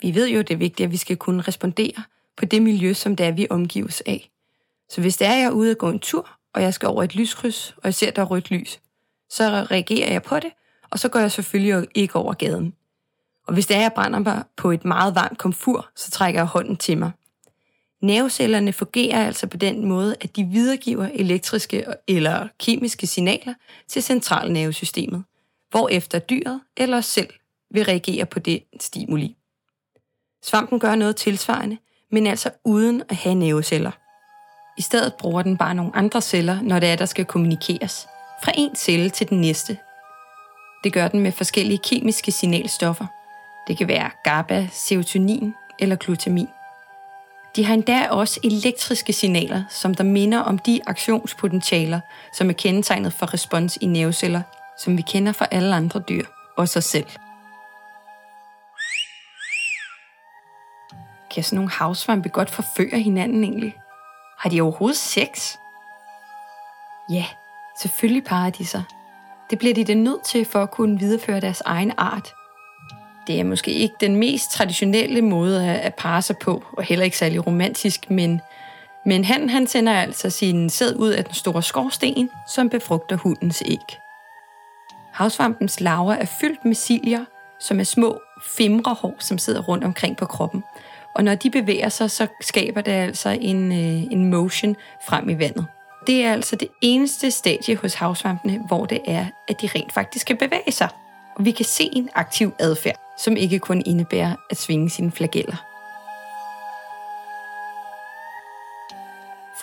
Vi 0.00 0.14
ved 0.14 0.28
jo, 0.28 0.38
det 0.38 0.50
er 0.50 0.56
vigtigt, 0.56 0.84
at 0.84 0.92
vi 0.92 0.96
skal 0.96 1.16
kunne 1.16 1.42
respondere 1.42 2.02
på 2.36 2.44
det 2.44 2.62
miljø, 2.62 2.92
som 2.92 3.16
det 3.16 3.26
er, 3.26 3.32
vi 3.32 3.46
omgives 3.50 4.00
af. 4.06 4.30
Så 4.90 5.00
hvis 5.00 5.16
det 5.16 5.26
er, 5.26 5.30
at 5.30 5.38
jeg 5.38 5.44
er 5.44 5.50
ude 5.50 5.70
og 5.70 5.78
gå 5.78 5.88
en 5.88 5.98
tur, 5.98 6.30
og 6.52 6.62
jeg 6.62 6.74
skal 6.74 6.88
over 6.88 7.02
et 7.02 7.14
lyskryds, 7.14 7.74
og 7.76 7.84
jeg 7.84 7.94
ser, 7.94 8.08
at 8.08 8.16
der 8.16 8.22
er 8.22 8.26
rødt 8.26 8.50
lys, 8.50 8.80
så 9.30 9.66
reagerer 9.70 10.12
jeg 10.12 10.22
på 10.22 10.36
det, 10.36 10.50
og 10.90 10.98
så 10.98 11.08
går 11.08 11.20
jeg 11.20 11.32
selvfølgelig 11.32 11.86
ikke 11.94 12.16
over 12.16 12.34
gaden. 12.34 12.74
Og 13.46 13.54
hvis 13.54 13.66
det 13.66 13.74
er, 13.74 13.78
at 13.78 13.82
jeg 13.82 13.92
brænder 13.92 14.18
mig 14.18 14.44
på 14.56 14.70
et 14.70 14.84
meget 14.84 15.14
varmt 15.14 15.38
komfur, 15.38 15.88
så 15.96 16.10
trækker 16.10 16.40
jeg 16.40 16.46
hånden 16.46 16.76
til 16.76 16.98
mig. 16.98 17.10
Nervecellerne 18.04 18.72
fungerer 18.72 19.26
altså 19.26 19.46
på 19.46 19.56
den 19.56 19.86
måde, 19.86 20.16
at 20.20 20.36
de 20.36 20.44
videregiver 20.44 21.08
elektriske 21.14 21.84
eller 22.08 22.48
kemiske 22.60 23.06
signaler 23.06 23.54
til 23.88 24.02
centralnervesystemet, 24.02 25.24
hvorefter 25.70 26.18
dyret 26.18 26.60
eller 26.76 26.96
os 26.96 27.06
selv 27.06 27.30
vil 27.70 27.84
reagere 27.84 28.26
på 28.26 28.38
den 28.38 28.60
stimuli. 28.80 29.36
Svampen 30.42 30.80
gør 30.80 30.94
noget 30.94 31.16
tilsvarende, 31.16 31.78
men 32.10 32.26
altså 32.26 32.50
uden 32.64 33.02
at 33.08 33.16
have 33.16 33.34
nerveceller. 33.34 33.90
I 34.78 34.82
stedet 34.82 35.14
bruger 35.14 35.42
den 35.42 35.56
bare 35.56 35.74
nogle 35.74 35.96
andre 35.96 36.20
celler, 36.20 36.62
når 36.62 36.78
det 36.78 36.88
er, 36.88 36.96
der 36.96 37.06
skal 37.06 37.24
kommunikeres. 37.24 38.06
Fra 38.44 38.52
en 38.54 38.76
celle 38.76 39.10
til 39.10 39.28
den 39.28 39.40
næste. 39.40 39.78
Det 40.84 40.92
gør 40.92 41.08
den 41.08 41.20
med 41.20 41.32
forskellige 41.32 41.78
kemiske 41.78 42.32
signalstoffer. 42.32 43.06
Det 43.68 43.78
kan 43.78 43.88
være 43.88 44.10
GABA, 44.24 44.68
serotonin 44.72 45.54
eller 45.78 45.96
glutamin. 45.96 46.48
De 47.56 47.64
har 47.64 47.74
endda 47.74 48.08
også 48.08 48.40
elektriske 48.44 49.12
signaler, 49.12 49.64
som 49.68 49.94
der 49.94 50.04
minder 50.04 50.40
om 50.40 50.58
de 50.58 50.80
aktionspotentialer, 50.86 52.00
som 52.32 52.48
er 52.48 52.52
kendetegnet 52.52 53.12
for 53.12 53.34
respons 53.34 53.78
i 53.80 53.86
nerveceller, 53.86 54.42
som 54.78 54.96
vi 54.96 55.02
kender 55.02 55.32
fra 55.32 55.46
alle 55.50 55.74
andre 55.74 56.00
dyr, 56.00 56.24
og 56.56 56.68
sig 56.68 56.82
selv. 56.82 57.06
Kan 61.30 61.44
sådan 61.44 61.56
nogle 61.56 61.70
havsvampe 61.70 62.28
godt 62.28 62.50
forføre 62.50 62.98
hinanden 63.00 63.44
egentlig? 63.44 63.74
Har 64.38 64.50
de 64.50 64.60
overhovedet 64.60 64.98
sex? 64.98 65.56
Ja, 67.10 67.26
selvfølgelig 67.78 68.24
parer 68.24 68.50
de 68.50 68.66
sig. 68.66 68.82
Det 69.50 69.58
bliver 69.58 69.74
de 69.74 69.84
da 69.84 69.94
nødt 69.94 70.24
til 70.24 70.44
for 70.44 70.62
at 70.62 70.70
kunne 70.70 70.98
videreføre 70.98 71.40
deres 71.40 71.60
egen 71.60 71.92
art– 71.98 72.34
det 73.26 73.40
er 73.40 73.44
måske 73.44 73.70
ikke 73.70 73.94
den 74.00 74.16
mest 74.16 74.50
traditionelle 74.50 75.22
måde 75.22 75.70
at 75.70 75.94
parre 75.94 76.22
sig 76.22 76.38
på, 76.38 76.64
og 76.72 76.82
heller 76.82 77.04
ikke 77.04 77.18
særlig 77.18 77.46
romantisk, 77.46 78.10
men, 78.10 78.40
men 79.06 79.24
han, 79.24 79.50
han 79.50 79.66
sender 79.66 79.92
altså 79.92 80.30
sin 80.30 80.70
sæd 80.70 80.96
ud 80.96 81.10
af 81.10 81.24
den 81.24 81.34
store 81.34 81.62
skorsten, 81.62 82.30
som 82.48 82.68
befrugter 82.68 83.16
hundens 83.16 83.62
æg. 83.66 83.98
Havsvampens 85.12 85.80
larver 85.80 86.14
er 86.14 86.24
fyldt 86.40 86.64
med 86.64 86.74
siljer, 86.74 87.24
som 87.60 87.80
er 87.80 87.84
små 87.84 88.20
hår, 88.86 89.14
som 89.18 89.38
sidder 89.38 89.62
rundt 89.62 89.84
omkring 89.84 90.16
på 90.16 90.26
kroppen. 90.26 90.64
Og 91.14 91.24
når 91.24 91.34
de 91.34 91.50
bevæger 91.50 91.88
sig, 91.88 92.10
så 92.10 92.26
skaber 92.40 92.80
det 92.80 92.92
altså 92.92 93.28
en, 93.40 93.72
øh, 93.72 94.12
en 94.12 94.30
motion 94.30 94.76
frem 95.06 95.28
i 95.28 95.38
vandet. 95.38 95.66
Det 96.06 96.24
er 96.24 96.32
altså 96.32 96.56
det 96.56 96.68
eneste 96.82 97.30
stadie 97.30 97.76
hos 97.76 97.94
havsvampene, 97.94 98.60
hvor 98.66 98.84
det 98.84 99.00
er, 99.06 99.26
at 99.48 99.60
de 99.60 99.68
rent 99.74 99.92
faktisk 99.92 100.26
kan 100.26 100.36
bevæge 100.36 100.72
sig. 100.72 100.88
Og 101.36 101.44
vi 101.44 101.50
kan 101.50 101.64
se 101.64 101.90
en 101.92 102.08
aktiv 102.14 102.52
adfærd 102.58 103.03
som 103.16 103.36
ikke 103.36 103.58
kun 103.58 103.82
indebærer 103.86 104.36
at 104.50 104.56
svinge 104.56 104.90
sine 104.90 105.12
flageller. 105.12 105.56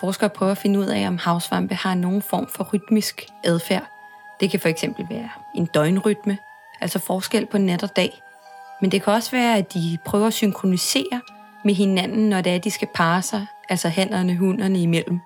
Forskere 0.00 0.30
prøver 0.30 0.52
at 0.52 0.58
finde 0.58 0.78
ud 0.78 0.86
af, 0.86 1.06
om 1.06 1.18
havsvampe 1.18 1.74
har 1.74 1.94
nogen 1.94 2.22
form 2.22 2.48
for 2.48 2.74
rytmisk 2.74 3.26
adfærd. 3.44 3.86
Det 4.40 4.50
kan 4.50 4.60
for 4.60 4.68
eksempel 4.68 5.06
være 5.10 5.30
en 5.54 5.66
døgnrytme, 5.66 6.38
altså 6.80 6.98
forskel 6.98 7.46
på 7.46 7.58
nat 7.58 7.82
og 7.82 7.96
dag. 7.96 8.22
Men 8.80 8.92
det 8.92 9.02
kan 9.02 9.12
også 9.12 9.30
være, 9.30 9.56
at 9.56 9.74
de 9.74 9.98
prøver 10.04 10.26
at 10.26 10.32
synkronisere 10.32 11.20
med 11.64 11.74
hinanden, 11.74 12.28
når 12.28 12.40
det 12.40 12.50
er, 12.50 12.56
at 12.56 12.64
de 12.64 12.70
skal 12.70 12.88
parre 12.94 13.22
sig, 13.22 13.46
altså 13.68 13.88
hannerne 13.88 14.36
hunderne 14.36 14.82
imellem. 14.82 15.20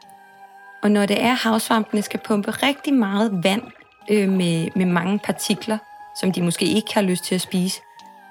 Og 0.82 0.90
når 0.90 1.06
det 1.06 1.22
er, 1.22 1.32
at 1.32 1.38
havsvampene 1.38 2.02
skal 2.02 2.20
pumpe 2.24 2.50
rigtig 2.50 2.94
meget 2.94 3.44
vand 3.44 3.62
øh, 4.10 4.28
med, 4.28 4.68
med 4.74 4.86
mange 4.86 5.18
partikler, 5.18 5.78
som 6.20 6.32
de 6.32 6.42
måske 6.42 6.64
ikke 6.64 6.94
har 6.94 7.02
lyst 7.02 7.24
til 7.24 7.34
at 7.34 7.40
spise, 7.40 7.80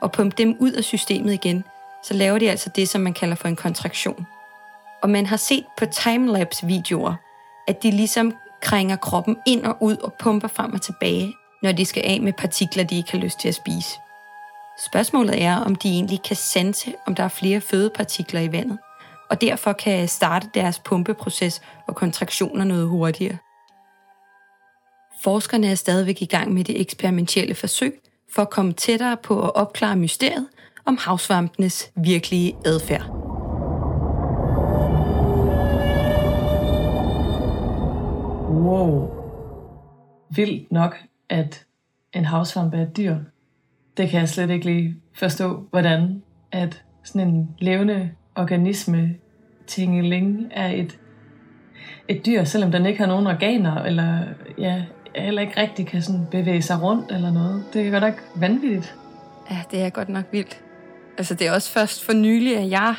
og 0.01 0.11
pumpe 0.11 0.35
dem 0.37 0.57
ud 0.59 0.71
af 0.71 0.83
systemet 0.83 1.33
igen, 1.33 1.63
så 2.03 2.13
laver 2.13 2.39
de 2.39 2.49
altså 2.49 2.69
det, 2.75 2.89
som 2.89 3.01
man 3.01 3.13
kalder 3.13 3.35
for 3.35 3.47
en 3.47 3.55
kontraktion. 3.55 4.27
Og 5.01 5.09
man 5.09 5.25
har 5.25 5.37
set 5.37 5.65
på 5.77 5.85
timelapse-videoer, 5.85 7.13
at 7.67 7.83
de 7.83 7.91
ligesom 7.91 8.33
krænger 8.61 8.95
kroppen 8.95 9.37
ind 9.47 9.65
og 9.65 9.77
ud 9.81 9.97
og 9.97 10.13
pumper 10.13 10.47
frem 10.47 10.73
og 10.73 10.81
tilbage, 10.81 11.33
når 11.63 11.71
de 11.71 11.85
skal 11.85 12.03
af 12.05 12.21
med 12.21 12.33
partikler, 12.33 12.83
de 12.83 12.97
ikke 12.97 13.11
har 13.11 13.19
lyst 13.19 13.39
til 13.39 13.47
at 13.47 13.55
spise. 13.55 13.99
Spørgsmålet 14.79 15.43
er, 15.43 15.55
om 15.55 15.75
de 15.75 15.89
egentlig 15.89 16.21
kan 16.21 16.35
sanse, 16.35 16.93
om 17.07 17.15
der 17.15 17.23
er 17.23 17.27
flere 17.27 17.61
fødepartikler 17.61 18.41
i 18.41 18.51
vandet, 18.51 18.77
og 19.29 19.41
derfor 19.41 19.73
kan 19.73 20.07
starte 20.07 20.49
deres 20.53 20.79
pumpeproces 20.79 21.61
og 21.87 21.95
kontraktioner 21.95 22.63
noget 22.63 22.87
hurtigere. 22.87 23.37
Forskerne 25.23 25.67
er 25.67 25.75
stadigvæk 25.75 26.21
i 26.21 26.25
gang 26.25 26.53
med 26.53 26.63
det 26.63 26.81
eksperimentelle 26.81 27.55
forsøg, 27.55 28.01
for 28.35 28.41
at 28.41 28.49
komme 28.49 28.73
tættere 28.73 29.17
på 29.23 29.43
at 29.43 29.55
opklare 29.55 29.95
mysteriet 29.95 30.47
om 30.85 30.97
havsvampenes 31.01 31.91
virkelige 31.95 32.55
adfærd. 32.65 33.09
Wow. 38.49 39.09
Vildt 40.29 40.71
nok, 40.71 40.95
at 41.29 41.65
en 42.13 42.25
havsvamp 42.25 42.73
er 42.73 42.81
et 42.81 42.97
dyr. 42.97 43.17
Det 43.97 44.09
kan 44.09 44.19
jeg 44.19 44.29
slet 44.29 44.49
ikke 44.49 44.65
lige 44.65 44.95
forstå, 45.13 45.67
hvordan 45.69 46.23
at 46.51 46.83
sådan 47.03 47.27
en 47.27 47.55
levende 47.59 48.11
organisme, 48.35 49.15
tingeling, 49.67 50.47
er 50.51 50.67
et 50.67 50.99
et 52.07 52.25
dyr, 52.25 52.43
selvom 52.43 52.71
den 52.71 52.85
ikke 52.85 52.99
har 52.99 53.07
nogen 53.07 53.27
organer, 53.27 53.83
eller 53.83 54.19
ja, 54.57 54.83
heller 55.23 55.41
ikke 55.41 55.61
rigtig 55.61 55.87
kan 55.87 56.01
sådan 56.01 56.25
bevæge 56.31 56.61
sig 56.61 56.81
rundt 56.81 57.11
eller 57.11 57.31
noget. 57.31 57.63
Det 57.73 57.87
er 57.87 57.91
godt 57.91 58.03
nok 58.03 58.23
vanvittigt. 58.35 58.95
Ja, 59.51 59.61
det 59.71 59.81
er 59.81 59.89
godt 59.89 60.09
nok 60.09 60.25
vildt. 60.31 60.61
Altså, 61.17 61.35
det 61.35 61.47
er 61.47 61.51
også 61.51 61.71
først 61.71 62.05
for 62.05 62.13
nylig, 62.13 62.57
at 62.57 62.69
jeg 62.69 62.95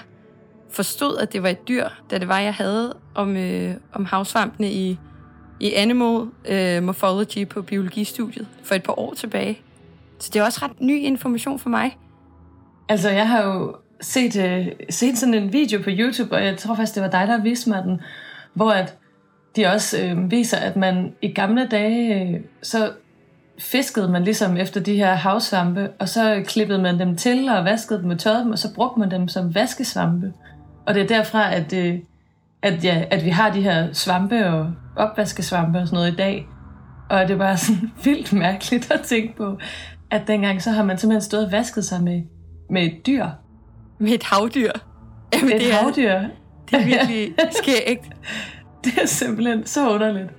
forstod, 0.70 1.18
at 1.18 1.32
det 1.32 1.42
var 1.42 1.49
et 1.49 1.68
dyr, 1.68 1.88
da 2.11 2.18
det 2.18 2.28
var, 2.28 2.38
jeg 2.38 2.54
havde 2.54 2.94
om, 3.14 3.37
øh, 3.37 3.75
om 3.92 4.04
havsvampene 4.04 4.70
i, 4.70 4.99
i 5.61 5.73
Animal 5.73 6.26
øh, 6.49 6.82
Morphology 6.82 7.49
på 7.49 7.62
biologistudiet 7.62 8.46
for 8.62 8.75
et 8.75 8.82
par 8.82 8.99
år 8.99 9.14
tilbage. 9.14 9.61
Så 10.18 10.30
det 10.32 10.40
er 10.40 10.44
også 10.44 10.61
ret 10.62 10.80
ny 10.80 10.99
information 11.00 11.58
for 11.58 11.68
mig. 11.68 11.99
Altså, 12.88 13.11
jeg 13.11 13.28
har 13.28 13.42
jo 13.42 13.76
set, 14.00 14.37
øh, 14.37 14.66
set 14.90 15.18
sådan 15.18 15.35
en 15.35 15.52
video 15.52 15.82
på 15.82 15.90
YouTube, 15.92 16.35
og 16.35 16.44
jeg 16.44 16.56
tror 16.56 16.75
faktisk, 16.75 16.94
det 16.94 17.02
var 17.02 17.11
dig, 17.11 17.28
der 17.28 17.42
viste 17.42 17.70
mig 17.70 17.82
den, 17.82 18.00
hvor 18.54 18.70
at 18.70 18.96
de 19.56 19.66
også 19.66 20.02
øh, 20.02 20.30
viser, 20.30 20.56
at 20.56 20.76
man 20.76 21.12
i 21.22 21.32
gamle 21.32 21.66
dage, 21.70 22.22
øh, 22.22 22.40
så 22.62 22.92
fiskede 23.58 24.08
man 24.08 24.25
ligesom 24.25 24.56
efter 24.56 24.80
de 24.80 24.96
her 24.96 25.14
havsvampe, 25.14 25.88
og 25.98 26.08
så 26.08 26.42
klippede 26.46 26.82
man 26.82 26.98
dem 26.98 27.16
til 27.16 27.48
og 27.48 27.64
vaskede 27.64 28.02
dem 28.02 28.10
og 28.10 28.18
tørrede 28.18 28.44
dem, 28.44 28.52
og 28.52 28.58
så 28.58 28.75
brugte 28.75 29.00
man 29.00 29.10
dem 29.10 29.28
som 29.28 29.54
vaskesvampe. 29.54 30.32
Og 30.86 30.94
det 30.94 31.02
er 31.02 31.06
derfra, 31.06 31.54
at, 31.54 31.72
øh, 31.72 31.98
at, 32.62 32.84
ja, 32.84 33.04
at 33.10 33.25
vi 33.25 33.30
har 33.30 33.52
de 33.52 33.60
her 33.62 33.92
svampe 33.92 34.46
og 34.46 34.72
opvaskesvampe 34.96 35.78
og 35.78 35.86
sådan 35.86 35.96
noget 35.96 36.12
i 36.12 36.16
dag. 36.16 36.46
Og 37.10 37.28
det 37.28 37.30
er 37.30 37.38
bare 37.38 37.56
sådan 37.66 37.90
vildt 38.04 38.32
mærkeligt 38.32 38.90
at 38.90 39.00
tænke 39.00 39.36
på, 39.36 39.58
at 40.10 40.22
dengang 40.26 40.62
så 40.62 40.70
har 40.70 40.84
man 40.84 40.98
simpelthen 40.98 41.22
stået 41.22 41.44
og 41.44 41.52
vasket 41.52 41.84
sig 41.84 42.02
med, 42.02 42.22
med 42.70 42.82
et 42.82 43.06
dyr. 43.06 43.26
Med 43.98 44.12
et 44.12 44.22
havdyr. 44.22 44.70
Jamen, 45.34 45.52
et 45.52 45.60
det 45.60 45.72
er, 45.72 45.75
havdyr. 45.75 46.20
Det 46.70 46.80
er 46.80 46.84
virkelig 46.84 47.34
skægt. 47.50 48.04
det 48.85 48.99
er 49.02 49.06
simpelthen 49.06 49.66
så 49.66 49.90
underligt. 49.90 50.30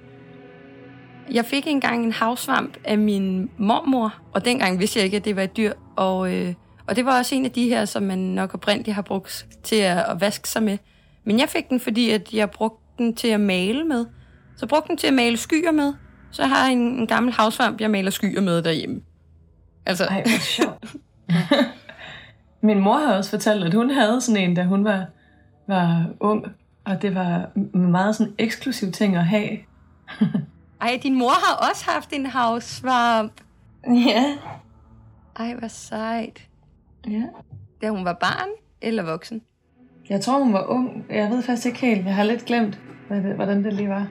Jeg 1.32 1.46
fik 1.46 1.68
engang 1.68 2.06
en 2.06 2.12
havsvamp 2.12 2.78
af 2.84 2.98
min 2.98 3.50
mormor, 3.58 4.14
og 4.34 4.46
dengang 4.46 4.80
vidste 4.80 5.00
jeg 5.00 5.06
ikke, 5.06 5.18
at 5.18 5.26
det 5.26 5.36
var 5.36 5.42
et 5.42 5.58
dyr. 5.58 5.74
Og, 5.96 6.34
øh, 6.34 6.54
og 6.88 6.96
det 6.96 7.06
var 7.06 7.18
også 7.18 7.36
en 7.36 7.46
af 7.46 7.52
de 7.52 7.70
her, 7.70 7.86
som 7.86 8.04
man 8.04 8.18
nok 8.18 8.54
oprindeligt 8.54 8.96
har 8.96 9.02
brugt 9.02 9.48
til 9.64 9.76
at, 9.76 9.98
at 9.98 10.22
vaske 10.22 10.50
sig 10.50 10.64
med. 10.64 10.78
Men 11.24 11.40
jeg 11.40 11.50
fik 11.50 11.70
den, 11.70 11.80
fordi 11.80 12.10
at 12.10 12.34
jeg 12.34 12.52
brugte 12.52 12.84
den 12.98 13.16
til 13.16 13.28
at 13.28 13.40
male 13.40 13.84
med. 13.84 14.06
Så 14.58 14.68
brugte 14.68 14.88
den 14.88 14.98
til 14.98 15.08
at 15.08 15.14
male 15.14 15.38
skyer 15.38 15.72
med. 15.72 15.94
Så 16.32 16.46
har 16.46 16.66
jeg 16.66 16.74
en, 16.74 16.80
en 16.80 17.08
gammel 17.08 17.34
havsvamp, 17.34 17.82
jeg 17.82 17.92
maler 17.92 18.12
skyer 18.12 18.42
med 18.42 18.62
derhjemme. 18.62 19.02
Altså. 19.86 20.04
Ej, 20.04 20.22
hvor 20.22 20.40
sjovt. 20.40 20.96
Min 22.68 22.80
mor 22.80 22.98
har 22.98 23.14
også 23.14 23.30
fortalt, 23.30 23.64
at 23.64 23.74
hun 23.74 23.90
havde 23.90 24.22
sådan 24.22 24.50
en, 24.50 24.56
da 24.56 24.64
hun 24.64 24.84
var, 24.84 25.06
var 25.68 26.06
ung. 26.20 26.46
Og 26.88 27.02
det 27.02 27.16
var 27.16 27.50
meget 27.78 28.16
sådan 28.16 28.34
eksklusiv 28.38 28.92
ting 28.92 29.16
at 29.16 29.26
have. 29.26 29.50
Ej, 30.82 31.00
din 31.04 31.16
mor 31.16 31.30
har 31.30 31.70
også 31.70 31.86
haft 31.86 32.14
en 32.14 32.26
havsvamp. 32.26 33.42
Ja. 33.88 34.38
Ej, 35.40 35.54
hvor 35.54 35.68
sejt. 35.68 36.48
Ja. 37.08 37.24
Da 37.82 37.90
hun 37.90 38.06
var 38.06 38.14
barn 38.14 38.50
eller 38.82 39.04
voksen? 39.04 39.42
Jeg 40.10 40.22
tror, 40.22 40.40
hun 40.44 40.54
var 40.54 40.66
ung. 40.66 41.06
Jeg 41.10 41.30
ved 41.30 41.44
faktisk 41.44 41.66
ikke 41.66 41.80
helt. 41.80 42.06
Jeg 42.06 42.16
har 42.16 42.24
lidt 42.24 42.46
glemt, 42.46 42.80
hvad 43.08 43.24
det, 43.24 43.36
hvordan 43.36 43.64
det 43.64 43.74
lige 43.74 43.90
var. 43.90 44.08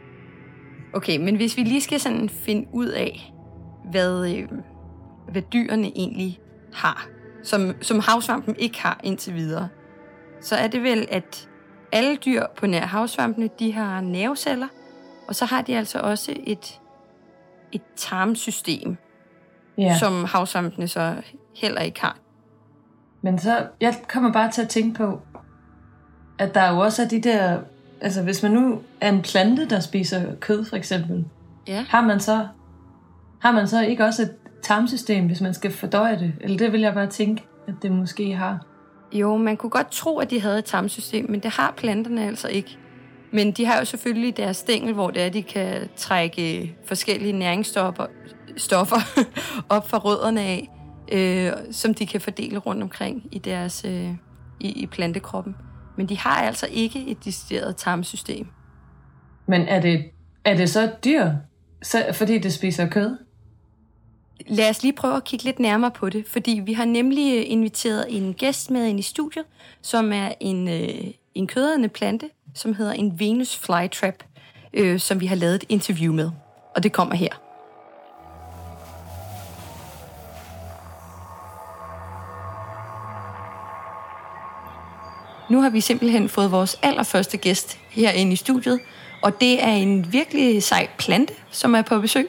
Okay, 0.94 1.18
men 1.18 1.36
hvis 1.36 1.56
vi 1.56 1.62
lige 1.62 1.80
skal 1.80 2.00
sådan 2.00 2.28
finde 2.28 2.66
ud 2.72 2.88
af, 2.88 3.32
hvad, 3.90 4.34
øh, 4.34 4.48
hvad 5.32 5.42
dyrene 5.42 5.86
egentlig 5.86 6.38
har, 6.72 7.08
som, 7.42 7.72
som 7.80 8.00
havsvampen 8.00 8.56
ikke 8.58 8.82
har 8.82 9.00
indtil 9.04 9.34
videre, 9.34 9.68
så 10.40 10.56
er 10.56 10.66
det 10.66 10.82
vel, 10.82 11.06
at 11.10 11.48
alle 11.92 12.16
dyr 12.16 12.42
på 12.56 12.66
nær 12.66 12.86
havsvampene, 12.86 13.48
de 13.58 13.72
har 13.72 14.00
nerveceller, 14.00 14.68
og 15.28 15.34
så 15.34 15.44
har 15.44 15.62
de 15.62 15.76
altså 15.76 15.98
også 16.00 16.34
et, 16.44 16.80
et 17.72 17.82
tarmsystem, 17.96 18.96
Ja. 19.78 19.98
som 19.98 20.24
havsvampene 20.24 20.88
så 20.88 21.14
heller 21.56 21.80
ikke 21.80 22.00
har. 22.00 22.16
Men 23.22 23.38
så, 23.38 23.66
jeg 23.80 23.94
kommer 24.08 24.32
bare 24.32 24.50
til 24.50 24.62
at 24.62 24.68
tænke 24.68 24.94
på, 24.98 25.20
at 26.38 26.54
der 26.54 26.70
jo 26.72 26.78
også 26.78 27.02
er 27.02 27.08
de 27.08 27.20
der, 27.20 27.58
altså 28.00 28.22
hvis 28.22 28.42
man 28.42 28.52
nu 28.52 28.80
er 29.00 29.08
en 29.08 29.22
plante, 29.22 29.68
der 29.68 29.80
spiser 29.80 30.34
kød 30.40 30.64
for 30.64 30.76
eksempel, 30.76 31.24
Ja. 31.66 31.84
har 31.88 32.00
man 32.00 32.20
så, 32.20 32.48
har 33.42 33.52
man 33.52 33.68
så 33.68 33.82
ikke 33.82 34.04
også 34.04 34.22
et 34.22 34.34
tarmsystem, 34.62 35.26
hvis 35.26 35.40
man 35.40 35.54
skal 35.54 35.72
fordøje 35.72 36.18
det? 36.18 36.32
Eller 36.40 36.58
det 36.58 36.72
vil 36.72 36.80
jeg 36.80 36.94
bare 36.94 37.06
tænke, 37.06 37.44
at 37.68 37.74
det 37.82 37.92
måske 37.92 38.34
har. 38.34 38.66
Jo, 39.12 39.36
man 39.36 39.56
kunne 39.56 39.70
godt 39.70 39.90
tro, 39.90 40.18
at 40.18 40.30
de 40.30 40.40
havde 40.40 40.58
et 40.58 40.64
tarmsystem, 40.64 41.30
men 41.30 41.40
det 41.40 41.50
har 41.50 41.74
planterne 41.76 42.26
altså 42.26 42.48
ikke. 42.48 42.78
Men 43.32 43.52
de 43.52 43.66
har 43.66 43.78
jo 43.78 43.84
selvfølgelig 43.84 44.36
deres 44.36 44.56
stængel, 44.56 44.94
hvor 44.94 45.10
det 45.10 45.22
er, 45.22 45.28
de 45.28 45.42
kan 45.42 45.88
trække 45.96 46.62
øh, 46.62 46.70
forskellige 46.86 47.32
næringsstoffer 47.32 48.06
stoffer 48.56 48.96
op 49.76 49.90
fra 49.90 49.98
rødderne 49.98 50.40
af, 50.40 50.68
øh, 51.12 51.52
som 51.70 51.94
de 51.94 52.06
kan 52.06 52.20
fordele 52.20 52.58
rundt 52.58 52.82
omkring 52.82 53.28
i 53.32 53.38
deres 53.38 53.84
øh, 53.88 54.10
i, 54.60 54.68
i 54.68 54.86
plantekroppen. 54.86 55.56
Men 55.96 56.08
de 56.08 56.18
har 56.18 56.42
altså 56.42 56.66
ikke 56.70 57.06
et 57.08 57.24
decideret 57.24 57.76
tarmsystem. 57.76 58.46
Men 59.48 59.60
er 59.60 59.80
det, 59.80 60.04
er 60.44 60.56
det 60.56 60.70
så 60.70 60.82
et 60.82 61.04
dyr, 61.04 61.30
så, 61.82 62.04
fordi 62.12 62.38
det 62.38 62.52
spiser 62.52 62.88
kød? 62.88 63.16
Lad 64.40 64.70
os 64.70 64.82
lige 64.82 64.92
prøve 64.92 65.16
at 65.16 65.24
kigge 65.24 65.44
lidt 65.44 65.58
nærmere 65.58 65.90
på 65.90 66.08
det, 66.10 66.24
fordi 66.28 66.62
vi 66.64 66.72
har 66.72 66.84
nemlig 66.84 67.38
øh, 67.38 67.44
inviteret 67.46 68.06
en 68.08 68.34
gæst 68.34 68.70
med 68.70 68.86
ind 68.86 68.98
i 68.98 69.02
studiet, 69.02 69.44
som 69.82 70.12
er 70.12 70.32
en, 70.40 70.68
øh, 70.68 71.04
en 71.34 71.46
køderne 71.46 71.88
plante, 71.88 72.30
som 72.54 72.74
hedder 72.74 72.92
en 72.92 73.20
Venus 73.20 73.56
flytrap, 73.56 74.14
øh, 74.72 75.00
som 75.00 75.20
vi 75.20 75.26
har 75.26 75.36
lavet 75.36 75.54
et 75.54 75.64
interview 75.68 76.12
med. 76.12 76.30
Og 76.74 76.82
det 76.82 76.92
kommer 76.92 77.14
her. 77.14 77.28
Nu 85.50 85.60
har 85.60 85.70
vi 85.70 85.80
simpelthen 85.80 86.28
fået 86.28 86.50
vores 86.50 86.78
allerførste 86.82 87.36
gæst 87.36 87.78
herinde 87.90 88.32
i 88.32 88.36
studiet, 88.36 88.80
og 89.22 89.40
det 89.40 89.64
er 89.64 89.72
en 89.72 90.12
virkelig 90.12 90.62
sej 90.62 90.88
plante, 90.98 91.34
som 91.50 91.74
er 91.74 91.82
på 91.82 92.00
besøg. 92.00 92.28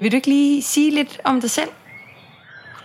Vil 0.00 0.12
du 0.12 0.16
ikke 0.16 0.28
lige 0.28 0.62
sige 0.62 0.90
lidt 0.90 1.20
om 1.24 1.40
dig 1.40 1.50
selv? 1.50 1.68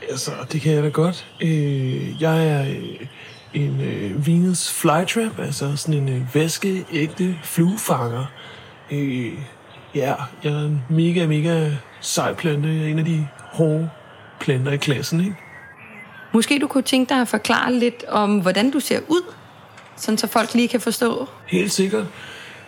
Altså, 0.10 0.32
det 0.52 0.62
kan 0.62 0.74
jeg 0.74 0.84
da 0.84 0.90
godt. 0.90 1.28
Øh, 1.42 2.22
jeg 2.22 2.48
er 2.48 2.62
øh, 2.62 3.08
en 3.54 3.82
øh, 3.82 4.28
Venus 4.28 4.72
flytrap, 4.72 5.40
altså 5.40 5.76
sådan 5.76 5.94
en 5.94 6.10
øh, 6.10 6.36
vaskeægte 6.36 7.40
fluefanger. 7.44 8.26
Øh, 8.92 9.34
ja, 9.96 10.14
jeg 10.44 10.54
er 10.54 10.66
en 10.66 10.84
mega, 10.90 11.28
mega 11.28 11.72
sej 12.02 12.34
plante. 12.34 12.70
Jeg 12.70 12.84
er 12.84 12.88
en 12.88 13.00
af 13.00 13.06
de 13.06 13.28
hårde 13.40 13.90
planter 14.40 14.72
i 14.72 14.78
klassen, 14.78 15.20
ikke? 15.20 15.36
Måske 16.34 16.60
du 16.60 16.68
kunne 16.68 16.84
tænke 16.84 17.10
dig 17.10 17.22
at 17.22 17.28
forklare 17.28 17.74
lidt 17.74 18.04
om, 18.08 18.40
hvordan 18.40 18.72
du 18.72 18.80
ser 18.80 19.00
ud, 19.08 19.34
sådan 19.96 20.18
så 20.18 20.28
folk 20.28 20.54
lige 20.54 20.68
kan 20.68 20.82
forstå. 20.82 21.28
Helt 21.48 21.72
sikkert. 21.72 22.06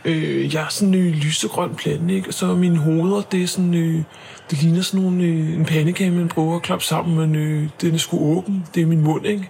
Øh, 0.06 0.54
jeg 0.54 0.64
er 0.64 0.68
sådan 0.70 0.94
en 0.94 1.08
øh, 1.08 1.14
lysegrøn 1.14 1.76
plante, 1.76 2.16
ikke? 2.16 2.28
Og 2.28 2.34
så 2.34 2.46
mine 2.46 2.78
hoveder, 2.78 3.22
det 3.22 3.44
er 3.44 3.48
sådan, 3.48 3.74
øh, 3.74 4.04
det 4.50 4.64
ligner 4.64 4.82
sådan 4.82 5.06
nogle, 5.06 5.24
øh, 5.24 5.54
en 5.54 5.66
pandekage, 5.66 6.12
man 6.12 6.28
prøver 6.28 6.56
at 6.56 6.62
klappe 6.62 6.86
sammen, 6.86 7.16
men 7.18 7.36
øh, 7.36 7.70
den 7.82 7.94
er 7.94 7.98
sgu 7.98 8.38
åben. 8.38 8.66
Det 8.76 8.82
er 8.82 8.86
min 8.86 9.02
mund, 9.02 9.26
ikke? 9.26 9.50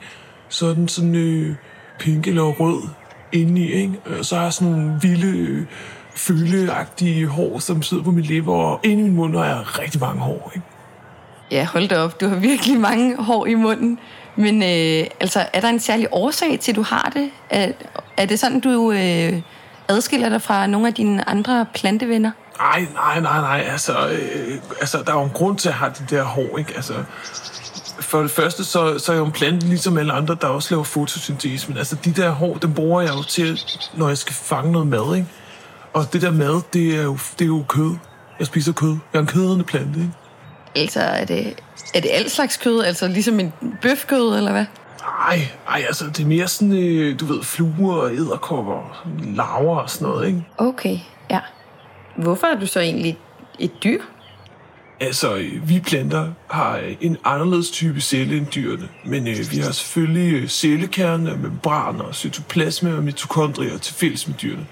Så 0.50 0.68
er 0.68 0.74
den 0.74 0.88
sådan 0.88 1.16
øh, 1.16 1.56
pink 2.00 2.28
eller 2.28 2.44
rød 2.44 2.82
indeni, 3.32 3.72
ikke? 3.72 3.94
Og 4.20 4.26
så 4.26 4.36
har 4.36 4.44
jeg 4.44 4.54
sådan 4.54 4.74
nogle 4.74 5.00
vilde, 5.02 5.38
øh, 5.38 5.66
føleagtige 6.16 7.28
hår, 7.28 7.60
som 7.60 7.82
sidder 7.82 8.04
på 8.04 8.12
mine 8.12 8.28
læber, 8.28 8.54
og 8.54 8.80
inde 8.84 9.00
i 9.00 9.04
min 9.04 9.16
mund 9.16 9.36
har 9.36 9.46
jeg 9.46 9.80
rigtig 9.80 10.02
mange 10.02 10.22
hår, 10.22 10.52
ikke? 10.56 10.68
Ja, 11.52 11.66
hold 11.66 11.88
da 11.88 11.98
op. 11.98 12.22
Du 12.22 12.28
har 12.28 12.36
virkelig 12.36 12.80
mange 12.80 13.16
hår 13.24 13.46
i 13.46 13.54
munden. 13.54 14.00
Men 14.36 14.64
øh, 14.64 15.08
altså, 15.20 15.46
er 15.54 15.62
der 15.62 15.70
en 15.70 15.80
særlig 15.80 16.08
årsag 16.12 16.60
til, 16.60 16.72
at 16.72 16.76
du 16.76 16.82
har 16.82 17.12
det? 17.16 17.30
Er, 17.50 17.72
er 18.18 18.26
det 18.26 18.40
sådan, 18.40 18.60
du 18.60 18.92
øh, 18.92 19.42
adskiller 19.88 20.30
dig 20.30 20.42
fra 20.42 20.68
nogle 20.68 20.88
af 20.88 20.94
dine 20.94 21.30
andre 21.30 21.66
plantevenner? 21.74 22.32
Nej, 22.60 22.88
nej, 22.94 23.20
nej, 23.20 23.42
nej. 23.42 23.68
Altså, 23.72 24.10
øh, 24.10 24.58
altså, 24.80 25.04
der 25.06 25.14
er 25.14 25.18
jo 25.18 25.24
en 25.24 25.30
grund 25.30 25.58
til 25.58 25.70
at 25.70 25.76
have 25.76 25.92
de 26.00 26.16
der 26.16 26.24
hår, 26.24 26.58
ikke? 26.58 26.74
Altså, 26.76 26.94
for 28.00 28.22
det 28.22 28.32
første, 28.32 28.64
så, 28.64 29.00
så 29.00 29.12
er 29.12 29.16
jeg 29.16 29.22
jo 29.22 29.26
en 29.26 29.32
plante 29.32 29.68
ligesom 29.68 29.98
alle 29.98 30.14
andre, 30.14 30.38
der 30.42 30.48
også 30.48 30.74
laver 30.74 30.84
fotosyntese. 30.84 31.68
Men 31.68 31.78
altså, 31.78 31.96
de 32.06 32.14
der 32.14 32.30
hår, 32.30 32.58
dem 32.58 32.74
bruger 32.74 33.02
jeg 33.02 33.14
jo 33.14 33.24
til, 33.24 33.62
når 33.94 34.08
jeg 34.08 34.18
skal 34.18 34.36
fange 34.36 34.72
noget 34.72 34.88
mad, 34.88 35.16
ikke? 35.16 35.28
Og 35.94 36.14
det 36.14 36.22
der 36.22 36.32
mad, 36.32 36.62
det 36.74 36.96
er 36.96 37.04
jo, 37.04 37.18
det 37.40 37.46
er 37.46 37.50
jo 37.50 37.64
kød. 37.68 37.96
Jeg 38.40 38.48
spiser 38.48 38.74
kød. 38.74 38.98
Jeg 39.14 39.20
er 39.20 39.22
en 39.22 39.28
kødende 39.28 39.64
plante, 39.64 40.00
ikke? 40.00 40.12
Altså, 40.76 41.00
er 41.00 41.26
det, 41.26 41.54
er 41.94 42.00
det 42.00 42.10
alt 42.14 42.32
slags 42.32 42.58
kød? 42.58 42.84
Altså 42.84 43.08
ligesom 43.08 43.40
en 43.40 43.54
bøfkød, 43.82 44.38
eller 44.38 44.52
hvad? 44.52 44.66
Ej, 45.30 45.40
ej, 45.68 45.84
altså, 45.88 46.06
det 46.06 46.20
er 46.20 46.28
mere 46.28 46.48
sådan, 46.48 46.74
øh, 46.74 47.20
du 47.20 47.26
ved, 47.26 47.44
fluer 47.44 47.96
og 47.96 48.14
æderkopper, 48.14 49.08
larver 49.36 49.80
og 49.80 49.90
sådan 49.90 50.08
noget, 50.08 50.28
ikke? 50.28 50.46
Okay, 50.58 50.98
ja. 51.30 51.40
Hvorfor 52.18 52.48
er 52.48 52.60
du 52.60 52.68
så 52.68 52.80
egentlig 52.80 53.18
et 53.60 53.72
dyr? 53.84 54.02
Altså, 55.00 55.36
øh, 55.36 55.70
vi 55.70 55.80
planter 55.80 56.32
har 56.50 56.78
øh, 56.78 56.96
en 57.02 57.18
anderledes 57.24 57.72
type 57.72 58.02
celle 58.02 58.38
end 58.38 58.48
dyrene, 58.56 58.90
men 59.06 59.28
øh, 59.28 59.52
vi 59.52 59.58
har 59.58 59.72
selvfølgelig 59.72 60.34
øh, 60.34 60.48
cellekerne, 60.48 61.38
membraner, 61.42 62.12
cytoplasma 62.14 62.94
og 62.96 63.04
mitokondrier 63.04 63.78
til 63.78 63.96
fælles 63.96 64.28
med 64.28 64.36
dyrene. 64.36 64.66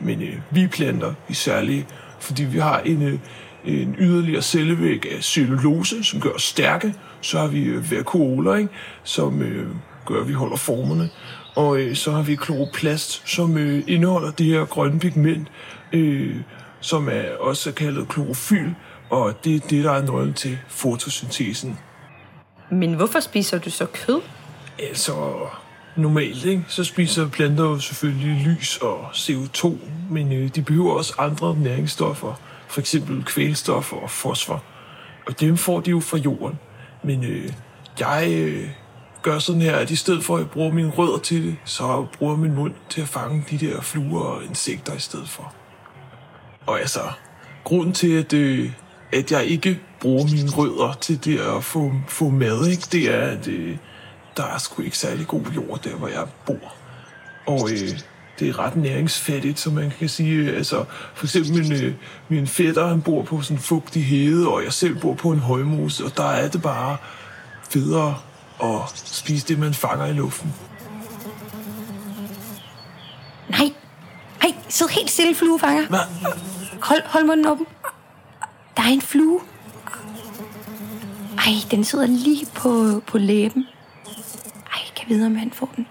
Men 0.00 0.22
øh, 0.22 0.36
vi 0.50 0.66
planter 0.66 1.14
i 1.28 1.34
særlige, 1.34 1.86
fordi 2.20 2.44
vi 2.44 2.58
har 2.58 2.78
en, 2.78 3.02
øh, 3.02 3.18
en 3.64 3.96
yderligere 3.98 4.42
cellevæg 4.42 5.12
af 5.16 5.24
cellulose, 5.24 6.04
som 6.04 6.20
gør 6.20 6.30
os 6.30 6.42
stærke. 6.42 6.94
Så 7.20 7.38
har 7.38 7.46
vi 7.46 7.62
øh, 7.62 7.90
verkuoler, 7.90 8.54
ikke? 8.56 8.70
som 9.02 9.42
øh, 9.42 9.68
gør, 10.06 10.20
at 10.20 10.28
vi 10.28 10.32
holder 10.32 10.56
formerne. 10.56 11.10
Og 11.56 11.78
øh, 11.78 11.96
så 11.96 12.12
har 12.12 12.22
vi 12.22 12.34
kloroplast, 12.34 13.28
som 13.28 13.58
øh, 13.58 13.82
indeholder 13.86 14.30
det 14.30 14.46
her 14.46 14.64
grønne 14.64 15.00
pigment, 15.00 15.48
øh, 15.92 16.36
som 16.80 17.08
er 17.08 17.36
også 17.40 17.72
kaldet 17.72 18.08
klorofyl, 18.08 18.70
og 19.10 19.44
det 19.44 19.54
er 19.54 19.60
det, 19.60 19.84
der 19.84 19.92
er 19.92 20.02
nøglen 20.02 20.34
til 20.34 20.58
fotosyntesen. 20.68 21.78
Men 22.70 22.94
hvorfor 22.94 23.20
spiser 23.20 23.58
du 23.58 23.70
så 23.70 23.86
kød? 23.86 24.20
Altså, 24.78 25.12
normalt, 25.96 26.44
ikke? 26.44 26.64
så 26.68 26.84
spiser 26.84 27.28
planter 27.28 27.64
jo 27.64 27.78
selvfølgelig 27.78 28.46
lys 28.46 28.76
og 28.76 29.10
CO2, 29.10 29.76
men 30.10 30.32
øh, 30.32 30.48
de 30.54 30.62
behøver 30.62 30.92
også 30.92 31.14
andre 31.18 31.56
næringsstoffer, 31.58 32.40
for 32.68 32.80
eksempel 32.80 33.24
kvælstof 33.24 33.92
og 33.92 34.10
fosfor. 34.10 34.62
Og 35.26 35.40
dem 35.40 35.56
får 35.56 35.80
de 35.80 35.90
jo 35.90 36.00
fra 36.00 36.18
jorden. 36.18 36.58
Men 37.02 37.24
øh, 37.24 37.52
jeg 38.00 38.28
øh, 38.30 38.68
gør 39.22 39.38
sådan 39.38 39.60
her, 39.60 39.76
at 39.76 39.90
i 39.90 39.96
stedet 39.96 40.24
for 40.24 40.36
at 40.36 40.40
jeg 40.40 40.50
bruger 40.50 40.72
mine 40.72 40.90
rødder 40.90 41.18
til 41.18 41.46
det, 41.46 41.56
så 41.64 42.06
bruger 42.18 42.32
jeg 42.32 42.40
min 42.40 42.54
mund 42.54 42.74
til 42.88 43.00
at 43.00 43.08
fange 43.08 43.44
de 43.50 43.58
der 43.58 43.80
fluer 43.80 44.22
og 44.22 44.44
insekter 44.44 44.94
i 44.94 44.98
stedet 45.00 45.28
for. 45.28 45.54
Og 46.66 46.80
altså, 46.80 47.00
grunden 47.64 47.92
til, 47.94 48.12
at, 48.12 48.32
øh, 48.32 48.72
at 49.12 49.32
jeg 49.32 49.44
ikke 49.44 49.80
bruger 50.00 50.24
mine 50.24 50.50
rødder 50.50 50.92
til 51.00 51.24
det 51.24 51.38
at 51.38 51.64
få, 51.64 51.92
få 52.08 52.28
mad, 52.28 52.66
ikke, 52.66 52.86
det 52.92 53.14
er, 53.14 53.20
at 53.20 53.48
øh, 53.48 53.76
der 54.36 54.44
er 54.44 54.58
sgu 54.58 54.82
ikke 54.82 54.98
særlig 54.98 55.26
god 55.26 55.42
jord 55.54 55.82
der, 55.82 55.94
hvor 55.94 56.08
jeg 56.08 56.26
bor. 56.46 56.74
Og 57.46 57.70
øh, 57.72 58.00
det 58.40 58.48
er 58.48 58.58
ret 58.58 58.76
næringsfattigt, 58.76 59.60
så 59.60 59.70
man 59.70 59.92
kan 59.98 60.08
sige, 60.08 60.56
altså 60.56 60.84
for 61.14 61.26
eksempel 61.26 61.52
min, 61.52 61.72
øh, 61.72 61.94
min 62.28 62.46
fætter, 62.46 62.86
han 62.86 63.02
bor 63.02 63.22
på 63.22 63.42
sådan 63.42 63.56
en 63.56 63.62
fugtig 63.62 64.04
hede, 64.04 64.48
og 64.48 64.64
jeg 64.64 64.72
selv 64.72 65.00
bor 65.00 65.14
på 65.14 65.30
en 65.30 65.38
højmose, 65.38 66.04
og 66.04 66.16
der 66.16 66.30
er 66.30 66.48
det 66.48 66.62
bare 66.62 66.96
federe 67.70 68.16
at 68.62 68.80
spise 68.94 69.48
det, 69.48 69.58
man 69.58 69.74
fanger 69.74 70.06
i 70.06 70.12
luften. 70.12 70.54
Nej, 73.48 73.72
nej, 74.42 74.54
sid 74.68 74.86
helt 74.86 75.10
stille, 75.10 75.34
fluefanger. 75.34 75.86
Hvad? 75.88 75.98
Hold, 76.82 77.02
hold 77.06 77.24
munden 77.24 77.46
åben. 77.46 77.66
Der 78.76 78.82
er 78.82 78.88
en 78.88 79.02
flue. 79.02 79.40
Ej, 81.38 81.52
den 81.70 81.84
sidder 81.84 82.06
lige 82.06 82.46
på, 82.54 83.02
på 83.06 83.18
læben. 83.18 83.66
Ej, 84.72 84.80
kan 84.96 85.08
vide, 85.08 85.26
om 85.26 85.36
han 85.36 85.52
får 85.52 85.72
den. 85.76 85.86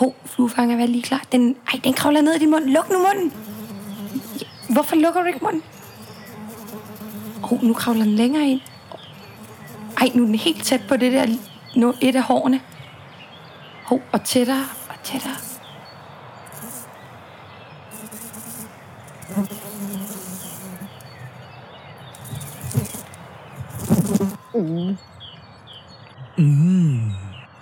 Åh, 0.00 0.06
oh, 0.06 0.12
fluefanger, 0.24 0.76
vær 0.76 0.86
lige 0.86 1.02
klar. 1.02 1.22
Den, 1.32 1.56
ej, 1.72 1.80
den 1.84 1.92
kravler 1.92 2.20
ned 2.20 2.34
i 2.34 2.38
din 2.38 2.50
mund. 2.50 2.64
Luk 2.64 2.90
nu 2.90 2.98
munden. 2.98 3.32
Hvorfor 4.70 4.96
lukker 4.96 5.20
du 5.20 5.26
ikke 5.26 5.38
munden? 5.42 5.62
Åh, 7.42 7.52
oh, 7.52 7.62
nu 7.62 7.72
kravler 7.72 8.04
den 8.04 8.14
længere 8.14 8.48
ind. 8.48 8.60
Ej, 10.00 10.10
nu 10.14 10.22
er 10.22 10.26
den 10.26 10.34
helt 10.34 10.64
tæt 10.64 10.80
på 10.88 10.96
det 10.96 11.12
der, 11.12 11.26
nu 11.76 11.94
et 12.00 12.16
af 12.16 12.22
hårene. 12.22 12.60
Åh, 13.84 13.92
oh, 13.92 14.00
og 14.12 14.24
tættere 14.24 14.64
og 14.88 14.94
tættere. 15.04 15.36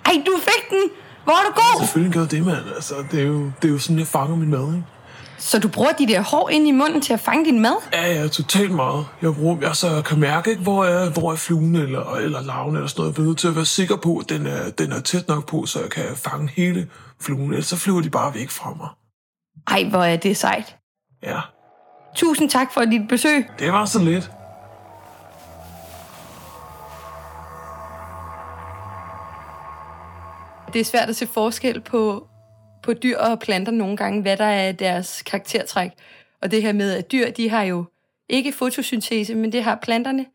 Ej, 0.05 0.23
du 0.25 0.31
fik 0.39 0.69
den! 0.69 1.04
Hvor 1.25 1.33
er 1.33 1.43
du 1.49 1.53
god! 1.55 1.85
Selvfølgelig 1.85 2.13
gør 2.13 2.25
det, 2.25 2.45
mand. 2.45 2.65
Altså, 2.75 2.93
det, 3.11 3.21
er 3.21 3.25
jo, 3.25 3.51
det 3.61 3.67
er 3.67 3.71
jo 3.71 3.79
sådan, 3.79 3.99
jeg 3.99 4.07
fanger 4.07 4.35
min 4.35 4.49
mad, 4.49 4.67
ikke? 4.75 4.83
Så 5.37 5.59
du 5.59 5.67
bruger 5.67 5.91
de 5.91 6.07
der 6.07 6.21
hår 6.21 6.49
ind 6.49 6.67
i 6.67 6.71
munden 6.71 7.01
til 7.01 7.13
at 7.13 7.19
fange 7.19 7.45
din 7.45 7.59
mad? 7.61 7.75
Ja, 7.93 8.13
ja, 8.13 8.27
totalt 8.27 8.71
meget. 8.71 9.05
Jeg 9.21 9.33
bruger, 9.35 9.57
jeg 9.61 9.75
så 9.75 10.01
kan 10.05 10.19
mærke, 10.19 10.49
ikke, 10.49 10.63
hvor 10.63 10.85
er, 10.85 11.09
hvor 11.09 11.31
er 11.31 11.35
fluen 11.35 11.75
eller, 11.75 12.15
eller 12.15 12.41
larven 12.41 12.75
eller 12.75 12.87
sådan 12.87 13.01
noget. 13.01 13.17
Jeg 13.17 13.23
er 13.23 13.27
nødt 13.27 13.37
til 13.37 13.47
at 13.47 13.55
være 13.55 13.65
sikker 13.65 13.95
på, 13.95 14.17
at 14.17 14.29
den 14.29 14.47
er, 14.47 14.69
den 14.69 14.91
er 14.91 14.99
tæt 14.99 15.27
nok 15.27 15.49
på, 15.49 15.65
så 15.65 15.79
jeg 15.79 15.89
kan 15.89 16.03
fange 16.15 16.51
hele 16.55 16.87
fluen. 17.21 17.51
Ellers 17.51 17.65
så 17.65 17.77
flyver 17.77 18.01
de 18.01 18.09
bare 18.09 18.33
væk 18.33 18.49
fra 18.49 18.73
mig. 18.77 18.89
Ej, 19.67 19.89
hvor 19.89 20.03
er 20.03 20.15
det 20.17 20.37
sejt. 20.37 20.75
Ja, 21.23 21.39
Tusind 22.15 22.49
tak 22.49 22.73
for 22.73 22.81
dit 22.81 23.07
besøg. 23.09 23.45
det 23.59 23.71
var 23.71 23.85
så 23.85 23.99
lidt. 23.99 24.31
Det 30.75 30.81
er 30.81 30.85
svært 30.85 31.09
at 31.09 31.15
se 31.15 31.27
forskel 31.27 31.81
på, 31.81 32.27
på 32.83 32.93
dyr 32.93 33.17
og 33.17 33.39
planter 33.39 33.71
nogle 33.71 33.97
gange, 33.97 34.21
hvad 34.21 34.37
der 34.37 34.45
er 34.45 34.71
deres 34.71 35.21
karaktertræk. 35.21 35.91
Og 36.41 36.51
det 36.51 36.61
her 36.61 36.73
med, 36.73 36.91
at 36.91 37.11
dyr, 37.11 37.31
de 37.31 37.49
har 37.49 37.63
jo 37.63 37.85
ikke 38.29 38.51
fotosyntese, 38.51 39.35
men 39.35 39.51
det 39.51 39.63
har 39.63 39.79
planterne. 39.81 40.25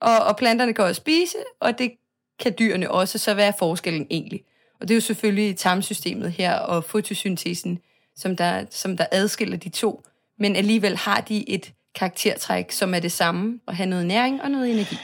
Og, 0.00 0.18
og 0.18 0.36
planterne 0.36 0.74
kan 0.74 0.84
også 0.84 1.00
spise, 1.00 1.36
og 1.60 1.78
det 1.78 1.92
kan 2.38 2.54
dyrene 2.58 2.90
også, 2.90 3.18
så 3.18 3.34
hvad 3.34 3.46
er 3.46 3.52
forskellen 3.58 4.06
egentlig? 4.10 4.44
Og 4.80 4.88
det 4.88 4.94
er 4.94 4.96
jo 4.96 5.00
selvfølgelig 5.00 5.56
tarmsystemet 5.56 6.32
her 6.32 6.54
og 6.54 6.84
fotosyntesen, 6.84 7.78
som 8.16 8.36
der, 8.36 8.64
som 8.70 8.96
der 8.96 9.06
adskiller 9.12 9.56
de 9.56 9.68
to. 9.68 10.02
Men 10.38 10.56
alligevel 10.56 10.96
har 10.96 11.20
de 11.20 11.50
et 11.50 11.72
karaktertræk, 11.94 12.70
som 12.70 12.94
er 12.94 13.00
det 13.00 13.12
samme, 13.12 13.60
og 13.66 13.76
have 13.76 13.88
noget 13.88 14.06
næring 14.06 14.42
og 14.42 14.50
noget 14.50 14.70
energi. 14.70 14.96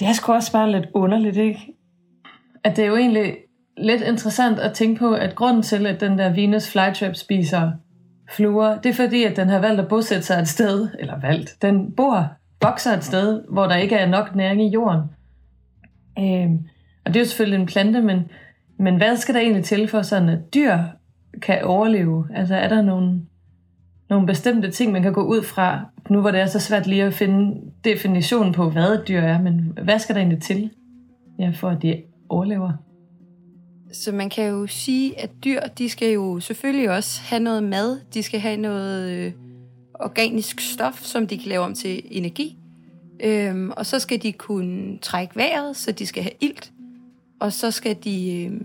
Det 0.00 0.08
er 0.08 0.12
sgu 0.12 0.32
også 0.32 0.52
bare 0.52 0.72
lidt 0.72 0.86
underligt, 0.94 1.36
ikke? 1.36 1.74
At 2.64 2.76
det 2.76 2.82
er 2.82 2.88
jo 2.88 2.96
egentlig 2.96 3.36
lidt 3.80 4.02
interessant 4.02 4.58
at 4.58 4.72
tænke 4.72 4.98
på, 4.98 5.12
at 5.12 5.34
grunden 5.34 5.62
til, 5.62 5.86
at 5.86 6.00
den 6.00 6.18
der 6.18 6.34
Venus 6.34 6.70
flytrap 6.70 7.16
spiser 7.16 7.70
fluer, 8.30 8.78
det 8.78 8.88
er 8.88 8.94
fordi, 8.94 9.24
at 9.24 9.36
den 9.36 9.48
har 9.48 9.58
valgt 9.58 9.80
at 9.80 9.88
bosætte 9.88 10.26
sig 10.26 10.38
et 10.38 10.48
sted, 10.48 10.88
eller 10.98 11.20
valgt, 11.20 11.56
den 11.62 11.92
bor, 11.92 12.26
vokser 12.62 12.96
et 12.96 13.04
sted, 13.04 13.42
hvor 13.48 13.66
der 13.66 13.76
ikke 13.76 13.96
er 13.96 14.08
nok 14.08 14.34
næring 14.34 14.62
i 14.62 14.68
jorden. 14.68 15.02
Øhm, 16.18 16.58
og 17.04 17.14
det 17.14 17.16
er 17.16 17.20
jo 17.20 17.28
selvfølgelig 17.28 17.60
en 17.60 17.66
plante, 17.66 18.00
men, 18.00 18.30
men 18.78 18.96
hvad 18.96 19.16
skal 19.16 19.34
der 19.34 19.40
egentlig 19.40 19.64
til 19.64 19.88
for 19.88 20.02
sådan, 20.02 20.28
at 20.28 20.54
dyr 20.54 20.78
kan 21.42 21.64
overleve? 21.64 22.28
Altså 22.34 22.54
er 22.54 22.68
der 22.68 22.82
nogle, 22.82 23.20
nogle 24.10 24.26
bestemte 24.26 24.70
ting, 24.70 24.92
man 24.92 25.02
kan 25.02 25.12
gå 25.12 25.22
ud 25.22 25.42
fra, 25.42 25.80
nu 26.10 26.20
hvor 26.20 26.30
det 26.30 26.40
er 26.40 26.46
så 26.46 26.60
svært 26.60 26.86
lige 26.86 27.04
at 27.04 27.14
finde 27.14 27.60
definition 27.84 28.52
på, 28.52 28.70
hvad 28.70 28.94
et 28.94 29.08
dyr 29.08 29.20
er, 29.20 29.42
men 29.42 29.78
hvad 29.82 29.98
skal 29.98 30.14
der 30.14 30.20
egentlig 30.20 30.42
til, 30.42 30.70
ja, 31.38 31.50
for 31.54 31.68
at 31.68 31.82
de 31.82 32.02
overlever? 32.28 32.72
Så 33.92 34.12
man 34.12 34.30
kan 34.30 34.48
jo 34.48 34.66
sige, 34.66 35.20
at 35.20 35.30
dyr, 35.44 35.60
de 35.60 35.88
skal 35.88 36.12
jo 36.12 36.40
selvfølgelig 36.40 36.90
også 36.90 37.20
have 37.20 37.40
noget 37.40 37.62
mad. 37.62 38.00
De 38.14 38.22
skal 38.22 38.40
have 38.40 38.56
noget 38.56 39.10
øh, 39.10 39.32
organisk 39.94 40.60
stof, 40.60 41.02
som 41.02 41.26
de 41.26 41.38
kan 41.38 41.48
lave 41.48 41.64
om 41.64 41.74
til 41.74 42.02
energi. 42.04 42.58
Øhm, 43.20 43.70
og 43.70 43.86
så 43.86 43.98
skal 43.98 44.22
de 44.22 44.32
kunne 44.32 44.98
trække 44.98 45.36
vejret, 45.36 45.76
så 45.76 45.92
de 45.92 46.06
skal 46.06 46.22
have 46.22 46.34
ilt. 46.40 46.72
Og 47.40 47.52
så 47.52 47.70
skal 47.70 47.96
de 48.04 48.44
øh, 48.44 48.60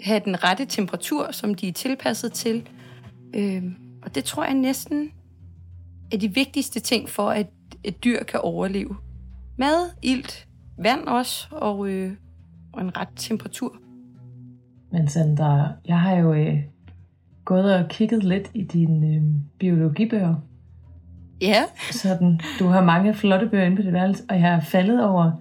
have 0.00 0.20
den 0.24 0.44
rette 0.44 0.64
temperatur, 0.64 1.32
som 1.32 1.54
de 1.54 1.68
er 1.68 1.72
tilpasset 1.72 2.32
til. 2.32 2.68
Øhm, 3.34 3.74
og 4.02 4.14
det 4.14 4.24
tror 4.24 4.44
jeg 4.44 4.54
næsten 4.54 5.10
er 6.12 6.16
de 6.16 6.34
vigtigste 6.34 6.80
ting 6.80 7.08
for, 7.08 7.30
at 7.30 7.46
et 7.84 8.04
dyr 8.04 8.22
kan 8.22 8.40
overleve. 8.40 8.96
Mad, 9.58 9.90
ilt, 10.02 10.48
vand 10.78 11.06
også, 11.06 11.46
og, 11.50 11.88
øh, 11.88 12.12
og 12.72 12.82
en 12.82 12.96
ret 12.96 13.08
temperatur. 13.16 13.76
Men 14.90 15.08
Sandra, 15.08 15.68
jeg 15.86 16.00
har 16.00 16.16
jo 16.16 16.32
øh, 16.32 16.58
gået 17.44 17.74
og 17.74 17.88
kigget 17.88 18.24
lidt 18.24 18.50
i 18.54 18.62
dine 18.62 19.06
øh, 19.06 19.22
biologibøger. 19.58 20.34
Ja, 21.40 21.62
Sådan, 21.92 22.40
du 22.58 22.66
har 22.66 22.84
mange 22.84 23.14
flotte 23.14 23.48
bøger 23.48 23.64
inde 23.64 23.76
på 23.76 23.82
dit 23.82 23.92
værelse, 23.92 24.24
og 24.28 24.40
jeg 24.40 24.48
er 24.48 24.60
faldet 24.60 25.04
over 25.04 25.32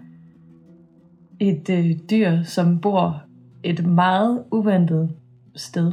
et 1.39 1.69
øh, 1.69 1.91
dyr, 2.09 2.43
som 2.43 2.79
bor 2.81 3.21
et 3.63 3.85
meget 3.85 4.43
uventet 4.51 5.11
sted. 5.55 5.91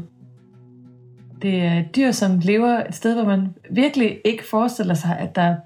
Det 1.42 1.62
er 1.62 1.78
et 1.78 1.96
dyr, 1.96 2.10
som 2.10 2.38
lever 2.38 2.86
et 2.86 2.94
sted, 2.94 3.14
hvor 3.14 3.24
man 3.24 3.54
virkelig 3.70 4.20
ikke 4.24 4.44
forestiller 4.50 4.94
sig, 4.94 5.18
at 5.18 5.34
der 5.34 5.56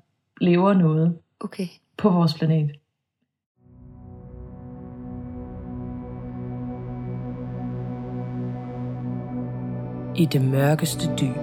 lever 0.40 0.74
noget 0.74 1.16
okay. 1.40 1.66
på 1.96 2.11
vores 2.11 2.35
planet. 2.35 2.70
I 10.18 10.24
det 10.24 10.42
mørkeste 10.42 11.11
dyb, 11.20 11.37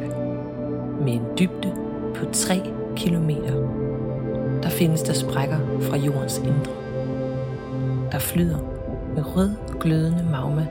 med 1.01 1.13
en 1.13 1.21
dybde 1.39 1.73
på 2.15 2.25
3 2.31 2.61
kilometer, 2.95 3.53
der 4.63 4.69
findes 4.69 5.01
der 5.01 5.13
sprækker 5.13 5.57
fra 5.81 5.97
jordens 5.97 6.37
indre. 6.37 6.71
Der 8.11 8.19
flyder 8.19 8.57
med 9.15 9.35
rød 9.35 9.51
glødende 9.79 10.25
magma 10.31 10.67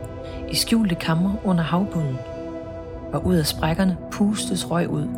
i 0.50 0.54
skjulte 0.54 0.94
kamre 0.94 1.36
under 1.44 1.64
havbunden, 1.64 2.18
og 3.12 3.26
ud 3.26 3.34
af 3.34 3.46
sprækkerne 3.46 3.96
pustes 4.12 4.70
røg 4.70 4.88
ud, 4.88 5.08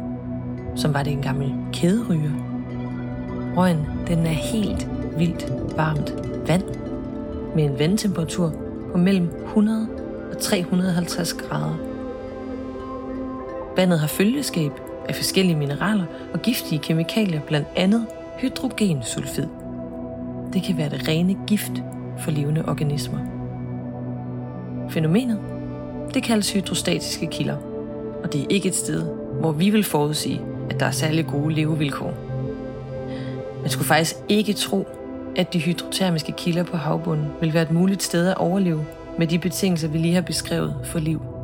som 0.76 0.94
var 0.94 1.02
det 1.02 1.12
en 1.12 1.22
gammel 1.22 1.54
kæderyger. 1.72 2.32
Røgen, 3.56 3.86
den 4.06 4.18
er 4.18 4.30
helt 4.52 4.88
vildt 5.18 5.52
varmt 5.76 6.14
vand 6.48 6.64
med 7.54 7.64
en 7.64 7.78
vandtemperatur 7.78 8.52
på 8.92 8.98
mellem 8.98 9.30
100 9.44 9.88
og 10.32 10.38
350 10.38 11.34
grader. 11.34 11.85
Vandet 13.76 14.00
har 14.00 14.06
følgeskab 14.06 14.72
af 15.08 15.14
forskellige 15.14 15.56
mineraler 15.56 16.04
og 16.32 16.42
giftige 16.42 16.78
kemikalier, 16.78 17.40
blandt 17.40 17.68
andet 17.76 18.06
hydrogensulfid. 18.38 19.46
Det 20.52 20.62
kan 20.62 20.76
være 20.76 20.88
det 20.88 21.08
rene 21.08 21.36
gift 21.46 21.72
for 22.18 22.30
levende 22.30 22.64
organismer. 22.68 23.18
Fænomenet 24.90 25.38
det 26.14 26.22
kaldes 26.22 26.52
hydrostatiske 26.52 27.26
kilder, 27.26 27.56
og 28.24 28.32
det 28.32 28.40
er 28.40 28.46
ikke 28.50 28.68
et 28.68 28.74
sted, 28.74 29.02
hvor 29.40 29.52
vi 29.52 29.70
vil 29.70 29.84
forudsige, 29.84 30.40
at 30.70 30.80
der 30.80 30.86
er 30.86 30.90
særlig 30.90 31.26
gode 31.26 31.54
levevilkår. 31.54 32.14
Man 33.60 33.70
skulle 33.70 33.86
faktisk 33.86 34.16
ikke 34.28 34.52
tro, 34.52 34.88
at 35.36 35.52
de 35.52 35.58
hydrotermiske 35.58 36.32
kilder 36.32 36.62
på 36.62 36.76
havbunden 36.76 37.26
vil 37.40 37.54
være 37.54 37.62
et 37.62 37.70
muligt 37.70 38.02
sted 38.02 38.28
at 38.28 38.36
overleve 38.36 38.86
med 39.18 39.26
de 39.26 39.38
betingelser, 39.38 39.88
vi 39.88 39.98
lige 39.98 40.14
har 40.14 40.20
beskrevet 40.20 40.74
for 40.84 40.98
liv. 40.98 41.35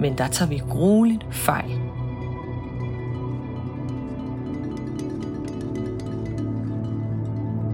Men 0.00 0.18
der 0.18 0.26
tager 0.26 0.48
vi 0.48 0.62
grueligt 0.70 1.26
fejl. 1.30 1.80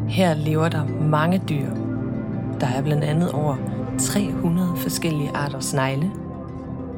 Her 0.09 0.35
lever 0.35 0.69
der 0.69 0.85
mange 1.01 1.43
dyr. 1.49 1.67
Der 2.61 2.67
er 2.67 2.83
blandt 2.83 3.05
andet 3.05 3.33
over 3.33 3.57
300 3.99 4.69
forskellige 4.77 5.31
arter 5.35 5.61
snegle. 5.61 6.11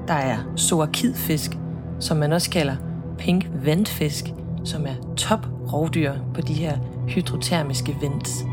Der 0.09 0.15
er 0.15 0.37
soakidfisk, 0.57 1.59
som 2.01 2.17
man 2.17 2.33
også 2.33 2.51
kalder 2.51 2.77
pink 3.19 3.51
ventfisk, 3.55 4.35
som 4.65 4.87
er 4.87 5.15
top 5.17 5.47
rovdyr 5.73 6.13
på 6.35 6.41
de 6.41 6.53
her 6.53 6.79
hydrotermiske 7.09 7.97
vents. 8.01 8.45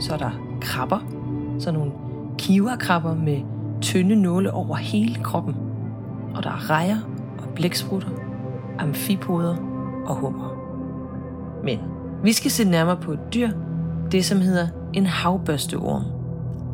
Så 0.00 0.12
er 0.14 0.18
der 0.18 0.30
krabber, 0.60 0.98
sådan 1.58 1.78
nogle 1.78 1.92
kiverkrabber 2.38 3.14
med 3.14 3.40
tynde 3.80 4.16
nåle 4.16 4.52
over 4.52 4.76
hele 4.76 5.14
kroppen. 5.14 5.69
Og 6.34 6.42
der 6.42 6.50
er 6.50 6.70
rejer 6.70 6.96
og 7.38 7.48
blæksprutter, 7.54 8.08
amfipoder 8.78 9.56
og 10.06 10.16
hummer. 10.16 10.56
Men 11.64 11.78
vi 12.22 12.32
skal 12.32 12.50
se 12.50 12.64
nærmere 12.64 12.96
på 12.96 13.12
et 13.12 13.20
dyr, 13.34 13.50
det 14.12 14.24
som 14.24 14.40
hedder 14.40 14.68
en 14.92 15.06
havbørsteorm. 15.06 16.02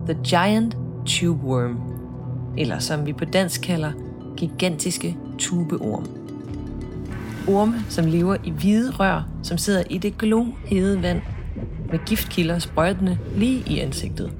The 0.09 0.19
Giant 0.25 0.77
Tube 1.07 1.45
Worm, 1.45 1.79
eller 2.59 2.79
som 2.79 3.07
vi 3.07 3.13
på 3.13 3.25
dansk 3.25 3.61
kalder 3.63 3.93
gigantiske 4.37 5.17
tubeorm. 5.39 6.07
Orme, 7.49 7.75
som 7.89 8.07
lever 8.07 8.37
i 8.45 8.51
hvide 8.51 8.91
rør, 8.91 9.29
som 9.43 9.59
sidder 9.59 9.83
i 9.91 9.99
det 9.99 10.19
glohede 10.19 11.03
vand, 11.03 11.21
med 11.91 11.99
giftkilder 12.07 12.59
sprøjtende 12.59 13.19
lige 13.37 13.63
i 13.67 13.79
ansigtet. 13.79 14.33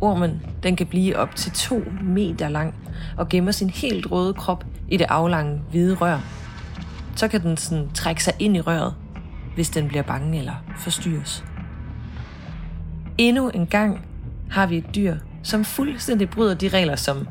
Ormen 0.00 0.42
den 0.62 0.76
kan 0.76 0.86
blive 0.86 1.16
op 1.16 1.36
til 1.36 1.52
2 1.52 1.82
meter 2.02 2.48
lang 2.48 2.74
og 3.16 3.28
gemmer 3.28 3.52
sin 3.52 3.70
helt 3.70 4.10
røde 4.10 4.34
krop 4.34 4.64
i 4.88 4.96
det 4.96 5.06
aflange 5.08 5.62
hvide 5.70 5.94
rør. 5.94 6.18
Så 7.16 7.28
kan 7.28 7.42
den 7.42 7.56
sådan 7.56 7.88
trække 7.94 8.24
sig 8.24 8.32
ind 8.38 8.56
i 8.56 8.60
røret, 8.60 8.94
hvis 9.54 9.70
den 9.70 9.88
bliver 9.88 10.02
bange 10.02 10.38
eller 10.38 10.54
forstyrres. 10.78 11.44
Endnu 13.18 13.48
en 13.48 13.66
gang 13.66 14.00
har 14.50 14.66
vi 14.66 14.76
et 14.76 14.94
dyr, 14.94 15.16
som 15.42 15.64
fuldstændig 15.64 16.30
bryder 16.30 16.54
de 16.54 16.68
regler, 16.68 16.96
som 16.96 17.28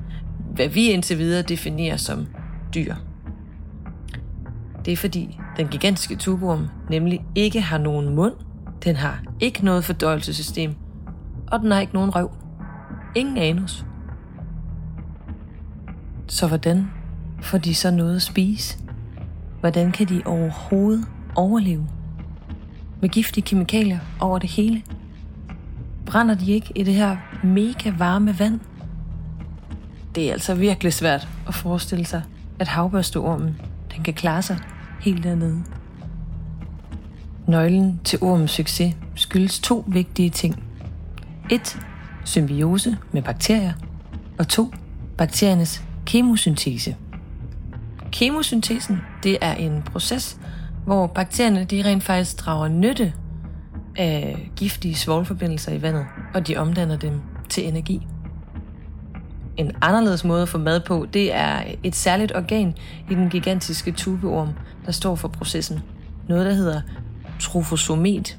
hvad 0.56 0.68
vi 0.68 0.92
indtil 0.92 1.18
videre 1.18 1.42
definerer 1.42 1.98
som 1.98 2.28
dyr. 2.76 2.96
Det 4.86 4.92
er 4.92 4.98
fordi 4.98 5.40
den 5.58 5.68
gigantiske 5.68 6.16
tuborm 6.16 6.68
nemlig 6.90 7.26
ikke 7.36 7.62
har 7.62 7.78
nogen 7.78 8.16
mund, 8.16 8.34
den 8.84 8.96
har 8.96 9.24
ikke 9.40 9.66
noget 9.66 9.84
fordøjelsessystem, 9.84 10.76
og 11.52 11.60
den 11.60 11.72
har 11.72 11.80
ikke 11.80 11.94
nogen 11.94 12.16
røv. 12.16 12.32
Ingen 13.16 13.38
anus. 13.38 13.86
Så 16.34 16.48
hvordan 16.48 16.92
får 17.42 17.58
de 17.58 17.76
så 17.76 17.92
noget 17.92 18.16
at 18.16 18.22
spise? 18.22 18.78
Hvordan 19.60 19.92
kan 19.92 20.08
de 20.08 20.22
overhovedet 20.26 21.06
overleve? 21.36 21.88
Med 23.02 23.10
giftige 23.10 23.44
kemikalier 23.44 24.00
over 24.20 24.40
det 24.40 24.50
hele? 24.50 24.84
Brænder 26.06 26.36
de 26.36 26.52
ikke 26.52 26.72
i 26.76 26.84
det 26.84 26.94
her 26.94 27.18
mega 27.44 27.92
varme 27.98 28.40
vand? 28.40 28.60
Det 30.16 30.28
er 30.28 30.32
altså 30.32 30.56
virkelig 30.56 30.94
svært 30.94 31.28
at 31.48 31.54
forestille 31.54 32.06
sig, 32.06 32.24
at 32.60 32.68
havbørsteormen 32.68 33.58
den 33.96 34.04
kan 34.04 34.14
klare 34.14 34.42
sig 34.42 34.58
helt 35.02 35.24
dernede. 35.24 35.64
Nøglen 37.48 38.00
til 38.04 38.20
ormens 38.22 38.52
succes 38.52 38.96
skyldes 39.16 39.60
to 39.60 39.84
vigtige 39.88 40.30
ting. 40.30 40.64
1. 41.52 41.80
Symbiose 42.26 42.98
med 43.12 43.22
bakterier. 43.22 43.74
Og 44.40 44.48
2. 44.48 44.74
Bakteriernes 45.18 45.84
kemosyntese. 46.06 46.96
Kemosyntesen 48.12 49.02
det 49.24 49.38
er 49.42 49.54
en 49.54 49.82
proces, 49.82 50.38
hvor 50.86 51.08
bakterierne 51.08 51.64
de 51.64 51.84
rent 51.86 52.04
faktisk 52.04 52.46
drager 52.46 52.68
nytte 52.68 53.14
af 53.96 54.50
giftige 54.56 54.96
svovlforbindelser 54.96 55.72
i 55.72 55.82
vandet, 55.82 56.06
og 56.34 56.48
de 56.48 56.58
omdanner 56.58 56.98
dem 56.98 57.22
til 57.50 57.68
energi. 57.68 58.08
En 59.58 59.72
anderledes 59.82 60.24
måde 60.24 60.42
at 60.42 60.50
få 60.50 60.58
mad 60.58 60.80
på, 60.80 61.08
det 61.14 61.36
er 61.36 61.64
et 61.84 61.96
særligt 61.96 62.36
organ 62.36 62.76
i 63.10 63.16
den 63.16 63.30
gigantiske 63.30 63.92
tubeorm, 63.92 64.50
der 64.86 64.92
står 64.92 65.16
for 65.16 65.28
processen. 65.28 65.80
Noget, 66.28 66.46
der 66.46 66.54
hedder 66.54 66.82
trofosomet. 67.40 68.38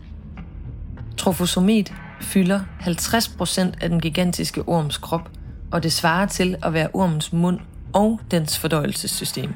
Trofosomet 1.16 1.92
fylder 2.20 2.61
50% 2.81 3.61
af 3.81 3.88
den 3.88 4.00
gigantiske 4.00 4.62
orms 4.68 4.96
krop, 4.96 5.31
og 5.75 5.83
det 5.83 5.93
svarer 5.93 6.27
til 6.27 6.57
at 6.63 6.73
være 6.73 6.89
ormens 6.93 7.33
mund 7.33 7.61
og 7.93 8.21
dens 8.31 8.59
fordøjelsessystem. 8.59 9.55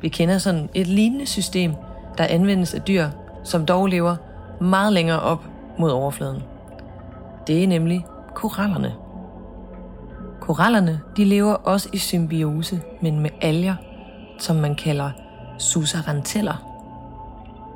Vi 0.00 0.08
kender 0.08 0.38
sådan 0.38 0.68
et 0.74 0.86
lignende 0.86 1.26
system, 1.26 1.72
der 2.18 2.24
anvendes 2.24 2.74
af 2.74 2.82
dyr, 2.82 3.08
som 3.44 3.66
dog 3.66 3.86
lever 3.86 4.16
meget 4.60 4.92
længere 4.92 5.20
op 5.20 5.44
mod 5.78 5.90
overfladen. 5.90 6.42
Det 7.46 7.64
er 7.64 7.68
nemlig 7.68 8.06
korallerne. 8.34 8.94
Korallerne 10.40 11.00
de 11.16 11.24
lever 11.24 11.52
også 11.52 11.88
i 11.92 11.98
symbiose, 11.98 12.80
men 13.00 13.20
med 13.20 13.30
alger, 13.40 13.74
som 14.38 14.56
man 14.56 14.74
kalder 14.74 15.10
susaranteller. 15.58 16.64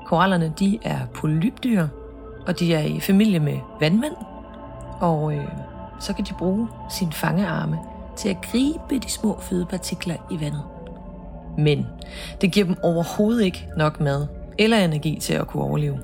Korallerne 0.06 0.52
de 0.58 0.78
er 0.82 0.98
polypdyr, 1.14 1.86
og 2.46 2.58
de 2.58 2.74
er 2.74 2.82
i 2.82 3.00
familie 3.00 3.38
med 3.38 3.58
vandmænd, 3.80 4.14
og 5.00 5.34
øh, 5.34 5.71
så 6.00 6.12
kan 6.12 6.24
de 6.24 6.34
bruge 6.38 6.68
sine 6.90 7.12
fangearme 7.12 7.78
til 8.16 8.28
at 8.28 8.36
gribe 8.42 8.98
de 9.04 9.10
små 9.10 9.40
fødepartikler 9.40 10.16
i 10.30 10.40
vandet. 10.40 10.62
Men 11.58 11.86
det 12.40 12.52
giver 12.52 12.66
dem 12.66 12.76
overhovedet 12.82 13.44
ikke 13.44 13.68
nok 13.76 14.00
mad 14.00 14.26
eller 14.58 14.78
energi 14.78 15.18
til 15.20 15.34
at 15.34 15.46
kunne 15.46 15.62
overleve. 15.62 15.98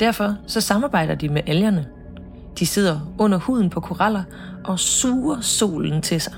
Derfor 0.00 0.36
så 0.46 0.60
samarbejder 0.60 1.14
de 1.14 1.28
med 1.28 1.42
algerne. 1.46 1.86
De 2.58 2.66
sidder 2.66 3.00
under 3.18 3.38
huden 3.38 3.70
på 3.70 3.80
koraller 3.80 4.22
og 4.64 4.78
suger 4.78 5.40
solen 5.40 6.02
til 6.02 6.20
sig. 6.20 6.32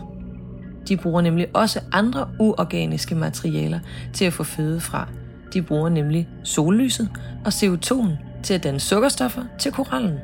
De 0.88 0.97
bruger 0.97 1.21
nemlig 1.21 1.47
også 1.55 1.81
andre 1.93 2.29
uorganiske 2.38 3.14
materialer 3.14 3.81
til 4.12 4.25
at 4.25 4.33
få 4.33 4.45
føde 4.45 4.81
fra. 4.81 5.09
De 5.53 5.62
bruger 5.62 5.88
nemlig 5.88 6.29
sollyset 6.45 7.09
og 7.45 7.49
CO2 7.49 8.07
til 8.43 8.55
at 8.55 8.62
danne 8.64 8.81
sukkerstoffer 8.81 9.43
til 9.59 9.73
korallen. 9.73 10.19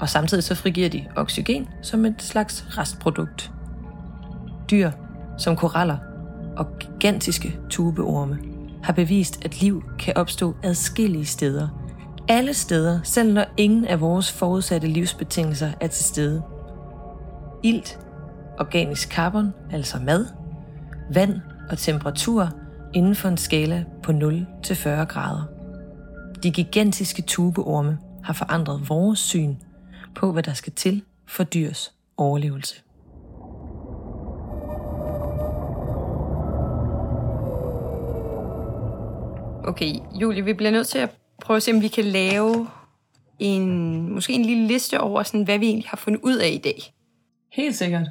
Og 0.00 0.08
samtidig 0.08 0.44
så 0.44 0.54
frigiver 0.54 0.88
de 0.88 1.06
oxygen 1.16 1.68
som 1.82 2.04
et 2.04 2.22
slags 2.22 2.78
restprodukt. 2.78 3.52
Dyr 4.70 4.90
som 5.38 5.56
koraller 5.56 5.96
og 6.56 6.66
gigantiske 6.78 7.58
tubeorme 7.70 8.38
har 8.82 8.92
bevist, 8.92 9.44
at 9.44 9.60
liv 9.60 9.84
kan 9.98 10.16
opstå 10.16 10.56
adskillige 10.62 11.26
steder. 11.26 11.68
Alle 12.28 12.54
steder, 12.54 13.00
selv 13.02 13.32
når 13.32 13.44
ingen 13.56 13.84
af 13.84 14.00
vores 14.00 14.32
forudsatte 14.32 14.88
livsbetingelser 14.88 15.70
er 15.80 15.86
til 15.86 16.04
stede. 16.04 16.42
Ilt, 17.62 17.98
organisk 18.58 19.12
carbon, 19.12 19.52
altså 19.72 19.98
mad, 19.98 20.26
vand 21.14 21.40
og 21.70 21.78
temperatur 21.78 22.48
inden 22.94 23.14
for 23.14 23.28
en 23.28 23.36
skala 23.36 23.84
på 24.02 24.12
0 24.12 24.46
til 24.62 24.76
40 24.76 25.06
grader. 25.06 25.42
De 26.42 26.50
gigantiske 26.50 27.22
tubeorme 27.22 27.98
har 28.24 28.32
forandret 28.32 28.88
vores 28.88 29.18
syn 29.18 29.56
på, 30.14 30.32
hvad 30.32 30.42
der 30.42 30.52
skal 30.52 30.72
til 30.72 31.02
for 31.26 31.44
dyrs 31.44 31.94
overlevelse. 32.16 32.82
Okay, 39.64 39.94
Julie, 40.20 40.44
vi 40.44 40.52
bliver 40.52 40.70
nødt 40.70 40.88
til 40.88 40.98
at 40.98 41.10
prøve 41.42 41.56
at 41.56 41.62
se, 41.62 41.72
om 41.72 41.82
vi 41.82 41.88
kan 41.88 42.04
lave 42.04 42.68
en, 43.38 44.14
måske 44.14 44.32
en 44.32 44.44
lille 44.44 44.66
liste 44.66 45.00
over, 45.00 45.22
sådan, 45.22 45.42
hvad 45.42 45.58
vi 45.58 45.66
egentlig 45.66 45.88
har 45.88 45.96
fundet 45.96 46.20
ud 46.22 46.36
af 46.36 46.48
i 46.48 46.58
dag. 46.58 46.94
Helt 47.52 47.76
sikkert. 47.76 48.08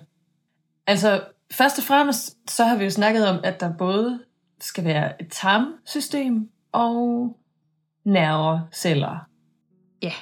Altså, 0.87 1.23
først 1.51 1.77
og 1.77 1.83
fremmest, 1.83 2.37
så 2.51 2.63
har 2.63 2.77
vi 2.77 2.83
jo 2.83 2.89
snakket 2.89 3.27
om, 3.27 3.39
at 3.43 3.59
der 3.59 3.73
både 3.77 4.19
skal 4.59 4.83
være 4.83 5.21
et 5.21 5.27
tarmsystem 5.31 6.49
og 6.71 7.37
nerveceller. 8.05 9.17
Ja, 10.01 10.13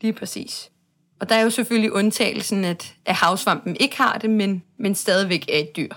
lige 0.00 0.12
præcis. 0.12 0.70
Og 1.20 1.28
der 1.28 1.34
er 1.34 1.42
jo 1.42 1.50
selvfølgelig 1.50 1.92
undtagelsen, 1.92 2.64
at, 2.64 2.94
at 3.06 3.14
havsvampen 3.14 3.76
ikke 3.80 3.96
har 3.96 4.18
det, 4.18 4.30
men, 4.30 4.62
men 4.78 4.94
stadigvæk 4.94 5.48
er 5.52 5.58
et 5.58 5.76
dyr. 5.76 5.88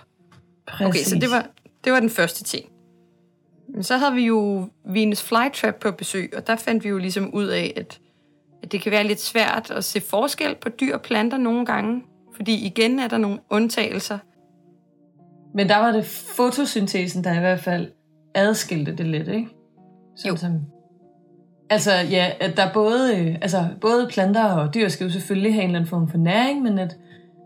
Præcis. 0.68 0.88
Okay, 0.88 1.00
så 1.00 1.16
det 1.16 1.32
var, 1.32 1.48
det 1.84 1.94
var 1.94 2.00
den 2.00 2.10
første 2.10 2.44
ting. 2.44 2.66
Men 3.74 3.84
så 3.84 3.98
havde 3.98 4.14
vi 4.14 4.26
jo 4.26 4.70
Venus 4.86 5.24
Flytrap 5.24 5.76
på 5.76 5.92
besøg, 5.92 6.34
og 6.38 6.48
der 6.48 6.56
fandt 6.56 6.84
vi 6.84 6.90
jo 6.90 6.98
ligesom 6.98 7.34
ud 7.34 7.46
af, 7.46 7.74
at, 7.76 8.00
at 8.64 8.72
det 8.72 8.82
kan 8.82 8.92
være 8.92 9.08
lidt 9.08 9.22
svært 9.22 9.72
at 9.72 9.84
se 9.84 10.02
forskel 10.02 10.56
på 10.56 10.70
dyr 10.70 10.94
og 10.94 11.02
planter 11.02 11.38
nogle 11.38 11.66
gange. 11.66 12.04
Fordi 12.36 12.66
igen 12.66 13.00
er 13.00 13.08
der 13.08 13.18
nogle 13.18 13.40
undtagelser. 13.50 14.18
Men 15.56 15.70
der 15.70 15.78
var 15.78 15.92
det 15.92 16.06
fotosyntesen, 16.36 17.24
der 17.24 17.36
i 17.36 17.40
hvert 17.40 17.60
fald 17.60 17.92
adskilte 18.36 18.96
det 18.96 19.06
lidt, 19.06 19.28
ikke? 19.28 19.48
Sådan 20.16 20.32
Jo. 20.32 20.38
Som, 20.38 20.60
altså 21.70 21.92
ja, 21.92 22.32
at 22.40 22.58
der 22.58 22.74
både, 22.74 23.18
øh, 23.18 23.36
altså, 23.42 23.68
både 23.82 24.08
planter 24.12 24.54
og 24.54 24.74
dyr 24.74 24.88
skal 24.88 25.06
jo 25.06 25.14
selvfølgelig 25.14 25.54
have 25.54 25.64
en 25.64 25.70
eller 25.70 25.80
anden 25.80 25.90
form 25.90 26.10
for 26.10 26.18
næring, 26.18 26.62
men 26.62 26.80
at 26.80 26.98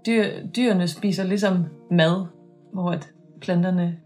dyr, 0.05 0.25
dyrene 0.55 0.87
spiser 0.87 1.23
ligesom 1.23 1.65
mad, 1.91 2.25
hvor 2.73 2.91
at 2.91 3.09
planterne 3.41 3.97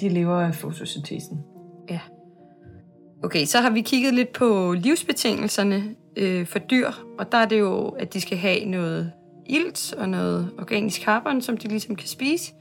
de 0.00 0.08
lever 0.08 0.40
af 0.40 0.54
fotosyntesen. 0.54 1.38
Ja. 1.90 2.00
Okay, 3.24 3.44
så 3.44 3.58
har 3.58 3.70
vi 3.70 3.80
kigget 3.80 4.14
lidt 4.14 4.32
på 4.32 4.72
livsbetingelserne 4.72 5.82
øh, 6.16 6.46
for 6.46 6.58
dyr, 6.58 6.90
og 7.18 7.32
der 7.32 7.38
er 7.38 7.46
det 7.46 7.58
jo, 7.58 7.88
at 7.88 8.14
de 8.14 8.20
skal 8.20 8.38
have 8.38 8.64
noget 8.64 9.12
ilt 9.46 9.94
og 9.98 10.08
noget 10.08 10.50
organisk 10.58 11.02
carbon, 11.02 11.42
som 11.42 11.56
de 11.56 11.68
ligesom 11.68 11.96
kan 11.96 12.08
spise. 12.08 12.52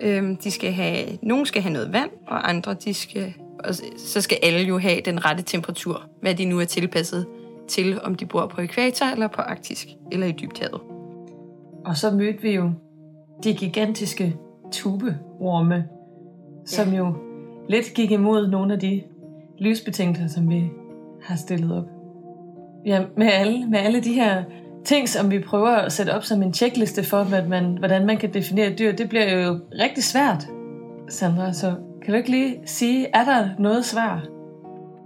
Øhm, 0.00 0.36
de 0.36 0.50
skal 0.50 0.72
have, 0.72 1.18
nogle 1.22 1.46
skal 1.46 1.62
have 1.62 1.72
noget 1.72 1.92
vand, 1.92 2.10
og 2.26 2.48
andre 2.48 2.74
de 2.74 2.94
skal, 2.94 3.34
og 3.64 3.74
så 3.96 4.20
skal 4.20 4.38
alle 4.42 4.60
jo 4.60 4.78
have 4.78 5.00
den 5.04 5.24
rette 5.24 5.42
temperatur, 5.42 6.02
hvad 6.20 6.34
de 6.34 6.44
nu 6.44 6.60
er 6.60 6.64
tilpasset 6.64 7.26
til, 7.68 8.00
om 8.02 8.14
de 8.14 8.26
bor 8.26 8.46
på 8.46 8.60
ekvator 8.60 9.06
eller 9.06 9.28
på 9.28 9.42
arktisk 9.42 9.88
eller 10.12 10.26
i 10.26 10.32
dybthavet. 10.32 10.80
Og 11.84 11.96
så 11.96 12.10
mødte 12.10 12.42
vi 12.42 12.50
jo 12.50 12.70
de 13.44 13.54
gigantiske 13.54 14.36
tubeorme, 14.72 15.88
som 16.66 16.92
jo 16.92 17.14
lidt 17.68 17.94
gik 17.94 18.10
imod 18.10 18.48
nogle 18.48 18.74
af 18.74 18.80
de 18.80 19.02
livsbetingelser, 19.58 20.28
som 20.28 20.50
vi 20.50 20.70
har 21.22 21.36
stillet 21.36 21.76
op. 21.76 21.84
Ja, 22.86 23.04
med 23.16 23.26
alle, 23.26 23.66
med 23.70 23.78
alle 23.78 24.00
de 24.00 24.12
her 24.12 24.44
ting, 24.84 25.08
som 25.08 25.30
vi 25.30 25.38
prøver 25.38 25.70
at 25.70 25.92
sætte 25.92 26.14
op 26.14 26.24
som 26.24 26.42
en 26.42 26.54
checkliste 26.54 27.02
for, 27.02 27.22
hvad 27.22 27.46
man, 27.46 27.78
hvordan 27.78 28.06
man 28.06 28.16
kan 28.16 28.34
definere 28.34 28.66
et 28.66 28.78
dyr, 28.78 28.92
det 28.92 29.08
bliver 29.08 29.46
jo 29.46 29.60
rigtig 29.72 30.04
svært, 30.04 30.46
Sandra. 31.08 31.52
Så 31.52 31.74
kan 32.02 32.12
du 32.12 32.18
ikke 32.18 32.30
lige 32.30 32.60
sige, 32.64 33.06
er 33.14 33.24
der 33.24 33.48
noget 33.58 33.84
svar? 33.84 34.22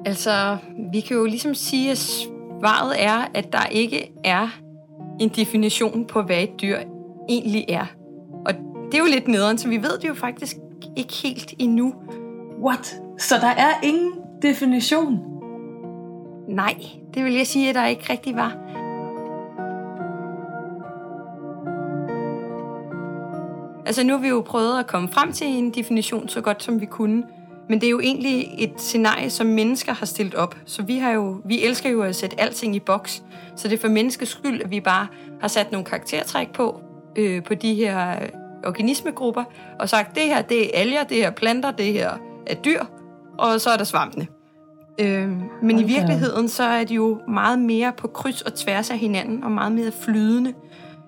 Altså, 0.07 0.57
vi 0.93 1.01
kan 1.01 1.17
jo 1.17 1.25
ligesom 1.25 1.55
sige, 1.55 1.91
at 1.91 1.99
svaret 1.99 2.95
er, 2.99 3.29
at 3.35 3.53
der 3.53 3.67
ikke 3.67 4.13
er 4.25 4.49
en 5.21 5.29
definition 5.29 6.05
på, 6.05 6.23
hvad 6.23 6.43
et 6.43 6.61
dyr 6.61 6.79
egentlig 7.29 7.65
er. 7.69 7.87
Og 8.47 8.55
det 8.87 8.95
er 8.95 8.99
jo 8.99 9.11
lidt 9.11 9.29
nederen, 9.29 9.59
så 9.59 9.69
vi 9.69 9.77
ved 9.77 9.99
det 9.99 10.09
jo 10.09 10.15
faktisk 10.15 10.57
ikke 10.97 11.13
helt 11.13 11.55
endnu. 11.59 11.95
What? 12.65 13.01
Så 13.19 13.35
der 13.41 13.47
er 13.47 13.71
ingen 13.83 14.13
definition? 14.43 15.19
Nej, 16.49 16.75
det 17.15 17.25
vil 17.25 17.35
jeg 17.35 17.47
sige, 17.47 17.69
at 17.69 17.75
der 17.75 17.87
ikke 17.87 18.13
rigtig 18.13 18.37
var. 18.37 18.70
Altså 23.91 24.05
nu 24.05 24.13
har 24.13 24.21
vi 24.21 24.29
jo 24.29 24.41
prøvet 24.47 24.79
at 24.79 24.87
komme 24.87 25.09
frem 25.09 25.33
til 25.33 25.47
en 25.47 25.71
definition 25.71 26.29
så 26.29 26.41
godt 26.41 26.63
som 26.63 26.81
vi 26.81 26.87
kunne. 26.87 27.23
Men 27.69 27.81
det 27.81 27.87
er 27.87 27.91
jo 27.91 28.01
egentlig 28.01 28.49
et 28.59 28.73
scenarie, 28.77 29.31
som 29.31 29.47
mennesker 29.47 29.93
har 29.93 30.07
stillet 30.07 30.35
op. 30.35 30.57
Så 30.65 30.83
vi, 30.83 30.97
har 30.99 31.11
jo, 31.11 31.41
vi 31.45 31.65
elsker 31.65 31.91
jo 31.91 32.03
at 32.03 32.17
sætte 32.17 32.41
alting 32.41 32.77
i 32.77 32.81
boks. 32.81 33.23
Så 33.57 33.69
det 33.69 33.77
er 33.77 33.81
for 33.81 33.89
menneskets 33.89 34.31
skyld, 34.31 34.63
at 34.63 34.71
vi 34.71 34.81
bare 34.81 35.07
har 35.41 35.49
sat 35.49 35.73
nogle 35.73 35.85
karaktertræk 35.85 36.53
på, 36.53 36.81
øh, 37.17 37.43
på 37.43 37.55
de 37.55 37.75
her 37.75 38.17
organismegrupper, 38.67 39.45
og 39.79 39.89
sagt, 39.89 40.15
det 40.15 40.23
her 40.23 40.43
det 40.43 40.67
er 40.67 40.81
alger, 40.81 41.05
det 41.05 41.17
her 41.17 41.27
er 41.27 41.31
planter, 41.31 41.71
det 41.71 41.93
her 41.93 42.11
er 42.47 42.55
dyr, 42.55 42.85
og 43.39 43.61
så 43.61 43.71
er 43.71 43.77
der 43.77 43.85
svampene. 43.85 44.27
Øh, 45.01 45.29
men 45.63 45.71
i 45.71 45.73
Hold 45.73 45.83
da. 45.83 45.87
virkeligheden, 45.87 46.49
så 46.49 46.63
er 46.63 46.85
de 46.85 46.95
jo 46.95 47.19
meget 47.29 47.59
mere 47.59 47.93
på 47.97 48.09
kryds 48.09 48.43
og 48.43 48.55
tværs 48.55 48.91
af 48.91 48.99
hinanden, 48.99 49.45
og 49.45 49.53
meget 49.53 49.73
mere 49.73 49.93
flydende 49.93 50.55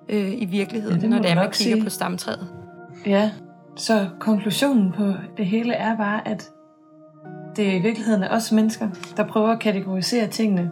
øh, 0.09 0.43
i 0.43 0.45
virkeligheden, 0.45 0.97
Ja, 0.97 1.03
det 1.03 1.11
når 1.11 1.19
det 1.19 1.31
er, 1.31 1.35
man 1.35 1.51
kigger 1.51 1.75
sige. 1.75 1.85
på 1.85 1.91
stamtræet. 1.91 2.62
Ja, 3.07 3.31
så 3.77 4.09
konklusionen 4.21 4.93
på 4.93 5.05
det 5.37 5.47
hele 5.47 5.73
er 5.75 5.97
bare, 5.97 6.29
at 6.29 6.51
det 7.57 7.73
i 7.75 7.79
virkeligheden 7.79 8.23
er 8.23 8.29
os 8.31 8.53
mennesker, 8.53 8.89
der 9.17 9.27
prøver 9.27 9.49
at 9.49 9.61
kategorisere 9.61 10.27
tingene. 10.27 10.71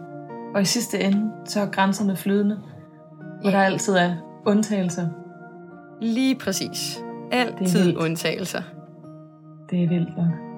Og 0.55 0.61
i 0.61 0.65
sidste 0.65 0.99
ende, 0.99 1.31
så 1.45 1.59
er 1.61 1.65
grænserne 1.65 2.15
flydende, 2.15 2.59
hvor 3.41 3.49
Ja. 3.49 3.57
der 3.57 3.63
altid 3.63 3.93
er 3.95 4.13
undtagelser. 4.45 5.07
Lige 6.01 6.35
præcis. 6.35 7.03
Det 7.31 7.37
Altid 7.37 7.83
vildt. 7.83 7.97
undtagelser. 7.97 8.61
Det 9.69 9.83
er 9.83 9.87
vildt 9.87 10.17
nok. 10.17 10.50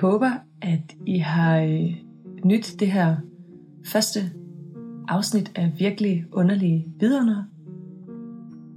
Håber, 0.00 0.30
at 0.62 0.96
I 1.06 1.18
har 1.18 1.58
øh, 1.58 1.94
nyt 2.44 2.74
det 2.78 2.92
her 2.92 3.16
første 3.86 4.20
afsnit 5.08 5.52
af 5.54 5.72
virkelig 5.78 6.24
underlige 6.32 6.86
vidunder. 7.00 7.44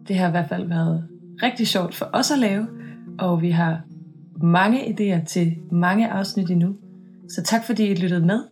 Det 0.08 0.16
har 0.16 0.28
i 0.28 0.32
hvert 0.32 0.50
fald 0.50 0.68
været 0.68 1.08
rigtig 1.44 1.68
sjovt 1.68 1.96
for 1.96 2.10
os 2.14 2.32
at 2.32 2.40
lave, 2.40 2.68
og 3.20 3.42
vi 3.42 3.50
har 3.50 3.82
mange 4.42 4.80
idéer 4.80 5.26
til 5.26 5.58
mange 5.72 6.10
afsnit 6.10 6.52
endnu. 6.52 6.76
Så 7.30 7.44
tak 7.44 7.66
fordi 7.66 7.84
I 7.84 7.96
lyttede 7.96 8.26
med. 8.26 8.44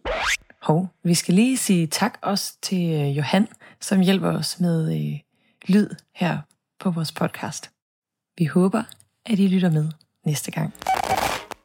Hov, 0.62 0.88
vi 1.04 1.14
skal 1.14 1.34
lige 1.34 1.58
sige 1.58 1.88
tak 1.88 2.18
også 2.22 2.58
til 2.62 2.94
øh, 2.94 3.18
Johan, 3.18 3.48
som 3.82 4.00
hjælper 4.00 4.32
os 4.32 4.60
med 4.60 4.96
øh, 4.96 5.20
lyd 5.68 5.90
her 6.16 6.38
på 6.80 6.92
vores 6.92 7.12
podcast. 7.12 7.72
Vi 8.38 8.46
håber, 8.46 8.84
at 9.26 9.40
I 9.40 9.48
lytter 9.48 9.72
med 9.72 9.90
næste 10.26 10.52
gang. 10.52 10.74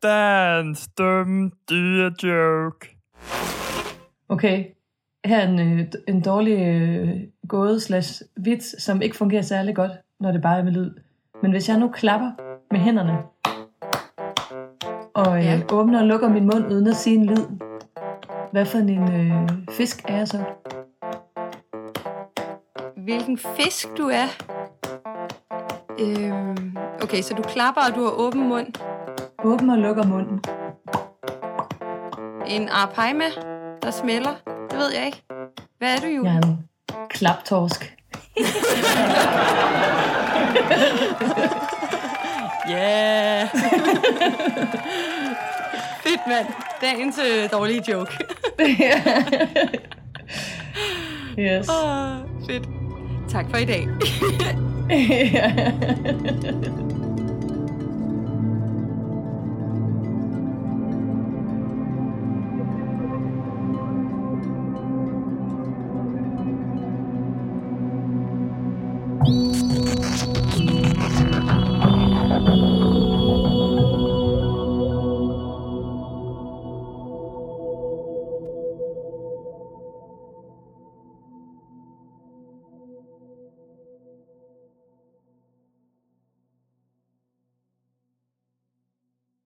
Dans 0.02 0.88
dum 0.98 1.52
dyre 1.70 2.12
joke. 2.22 2.96
Okay, 4.28 4.64
her 5.24 5.38
er 5.38 5.48
en, 5.48 5.78
øh, 5.78 5.86
en 6.08 6.20
dårlig 6.20 6.58
øh, 6.58 7.08
gåde 7.48 7.80
slash 7.80 8.22
vits, 8.36 8.82
som 8.82 9.02
ikke 9.02 9.16
fungerer 9.16 9.42
særlig 9.42 9.74
godt, 9.76 9.92
når 10.20 10.32
det 10.32 10.42
bare 10.42 10.58
er 10.58 10.64
med 10.64 10.72
lyd. 10.72 10.90
Men 11.42 11.50
hvis 11.50 11.68
jeg 11.68 11.78
nu 11.78 11.88
klapper 11.88 12.30
med 12.70 12.80
hænderne, 12.80 13.18
og 15.14 15.38
øh, 15.38 15.44
Ja. 15.44 15.50
ja. 15.50 15.60
åbner 15.72 16.00
og 16.00 16.06
lukker 16.06 16.28
min 16.28 16.44
mund 16.44 16.72
uden 16.72 16.86
at 16.86 16.96
sige 16.96 17.16
en 17.16 17.26
lyd, 17.26 17.46
hvad 18.52 18.66
for 18.66 18.78
en 18.78 19.12
øh, 19.12 19.48
fisk 19.70 20.04
er 20.08 20.16
jeg 20.16 20.28
så? 20.28 20.44
Hvilken 22.96 23.38
fisk 23.38 23.88
du 23.98 24.02
er? 24.02 24.28
Øhm, 26.00 26.76
okay, 27.02 27.22
så 27.22 27.34
du 27.34 27.42
klapper, 27.42 27.80
og 27.90 27.94
du 27.94 28.02
har 28.02 28.10
åben 28.10 28.48
mund. 28.48 28.66
Åbner 29.46 29.74
og 29.74 29.78
lukker 29.80 30.04
munden. 30.04 30.40
En 32.46 32.68
arapaima, 32.68 33.24
der 33.82 33.90
smelter. 33.90 34.34
Det 34.70 34.78
ved 34.78 34.92
jeg 34.94 35.06
ikke. 35.06 35.22
Hvad 35.78 35.96
er 35.96 36.00
du 36.00 36.06
jo? 36.06 36.24
Jeg 36.24 36.36
er 36.36 36.42
en 36.46 36.68
klaptorsk. 37.10 37.96
Yeah! 42.70 43.48
Fedt, 46.04 46.20
mand. 46.28 46.46
Dagens 46.80 47.18
øh, 47.18 47.50
dårlige 47.52 47.92
joke. 47.92 48.12
yes. 51.38 51.68
Åh, 51.68 52.16
fedt. 52.46 52.68
Tak 53.28 53.46
for 53.50 53.56
i 53.56 53.64
dag. 53.64 53.88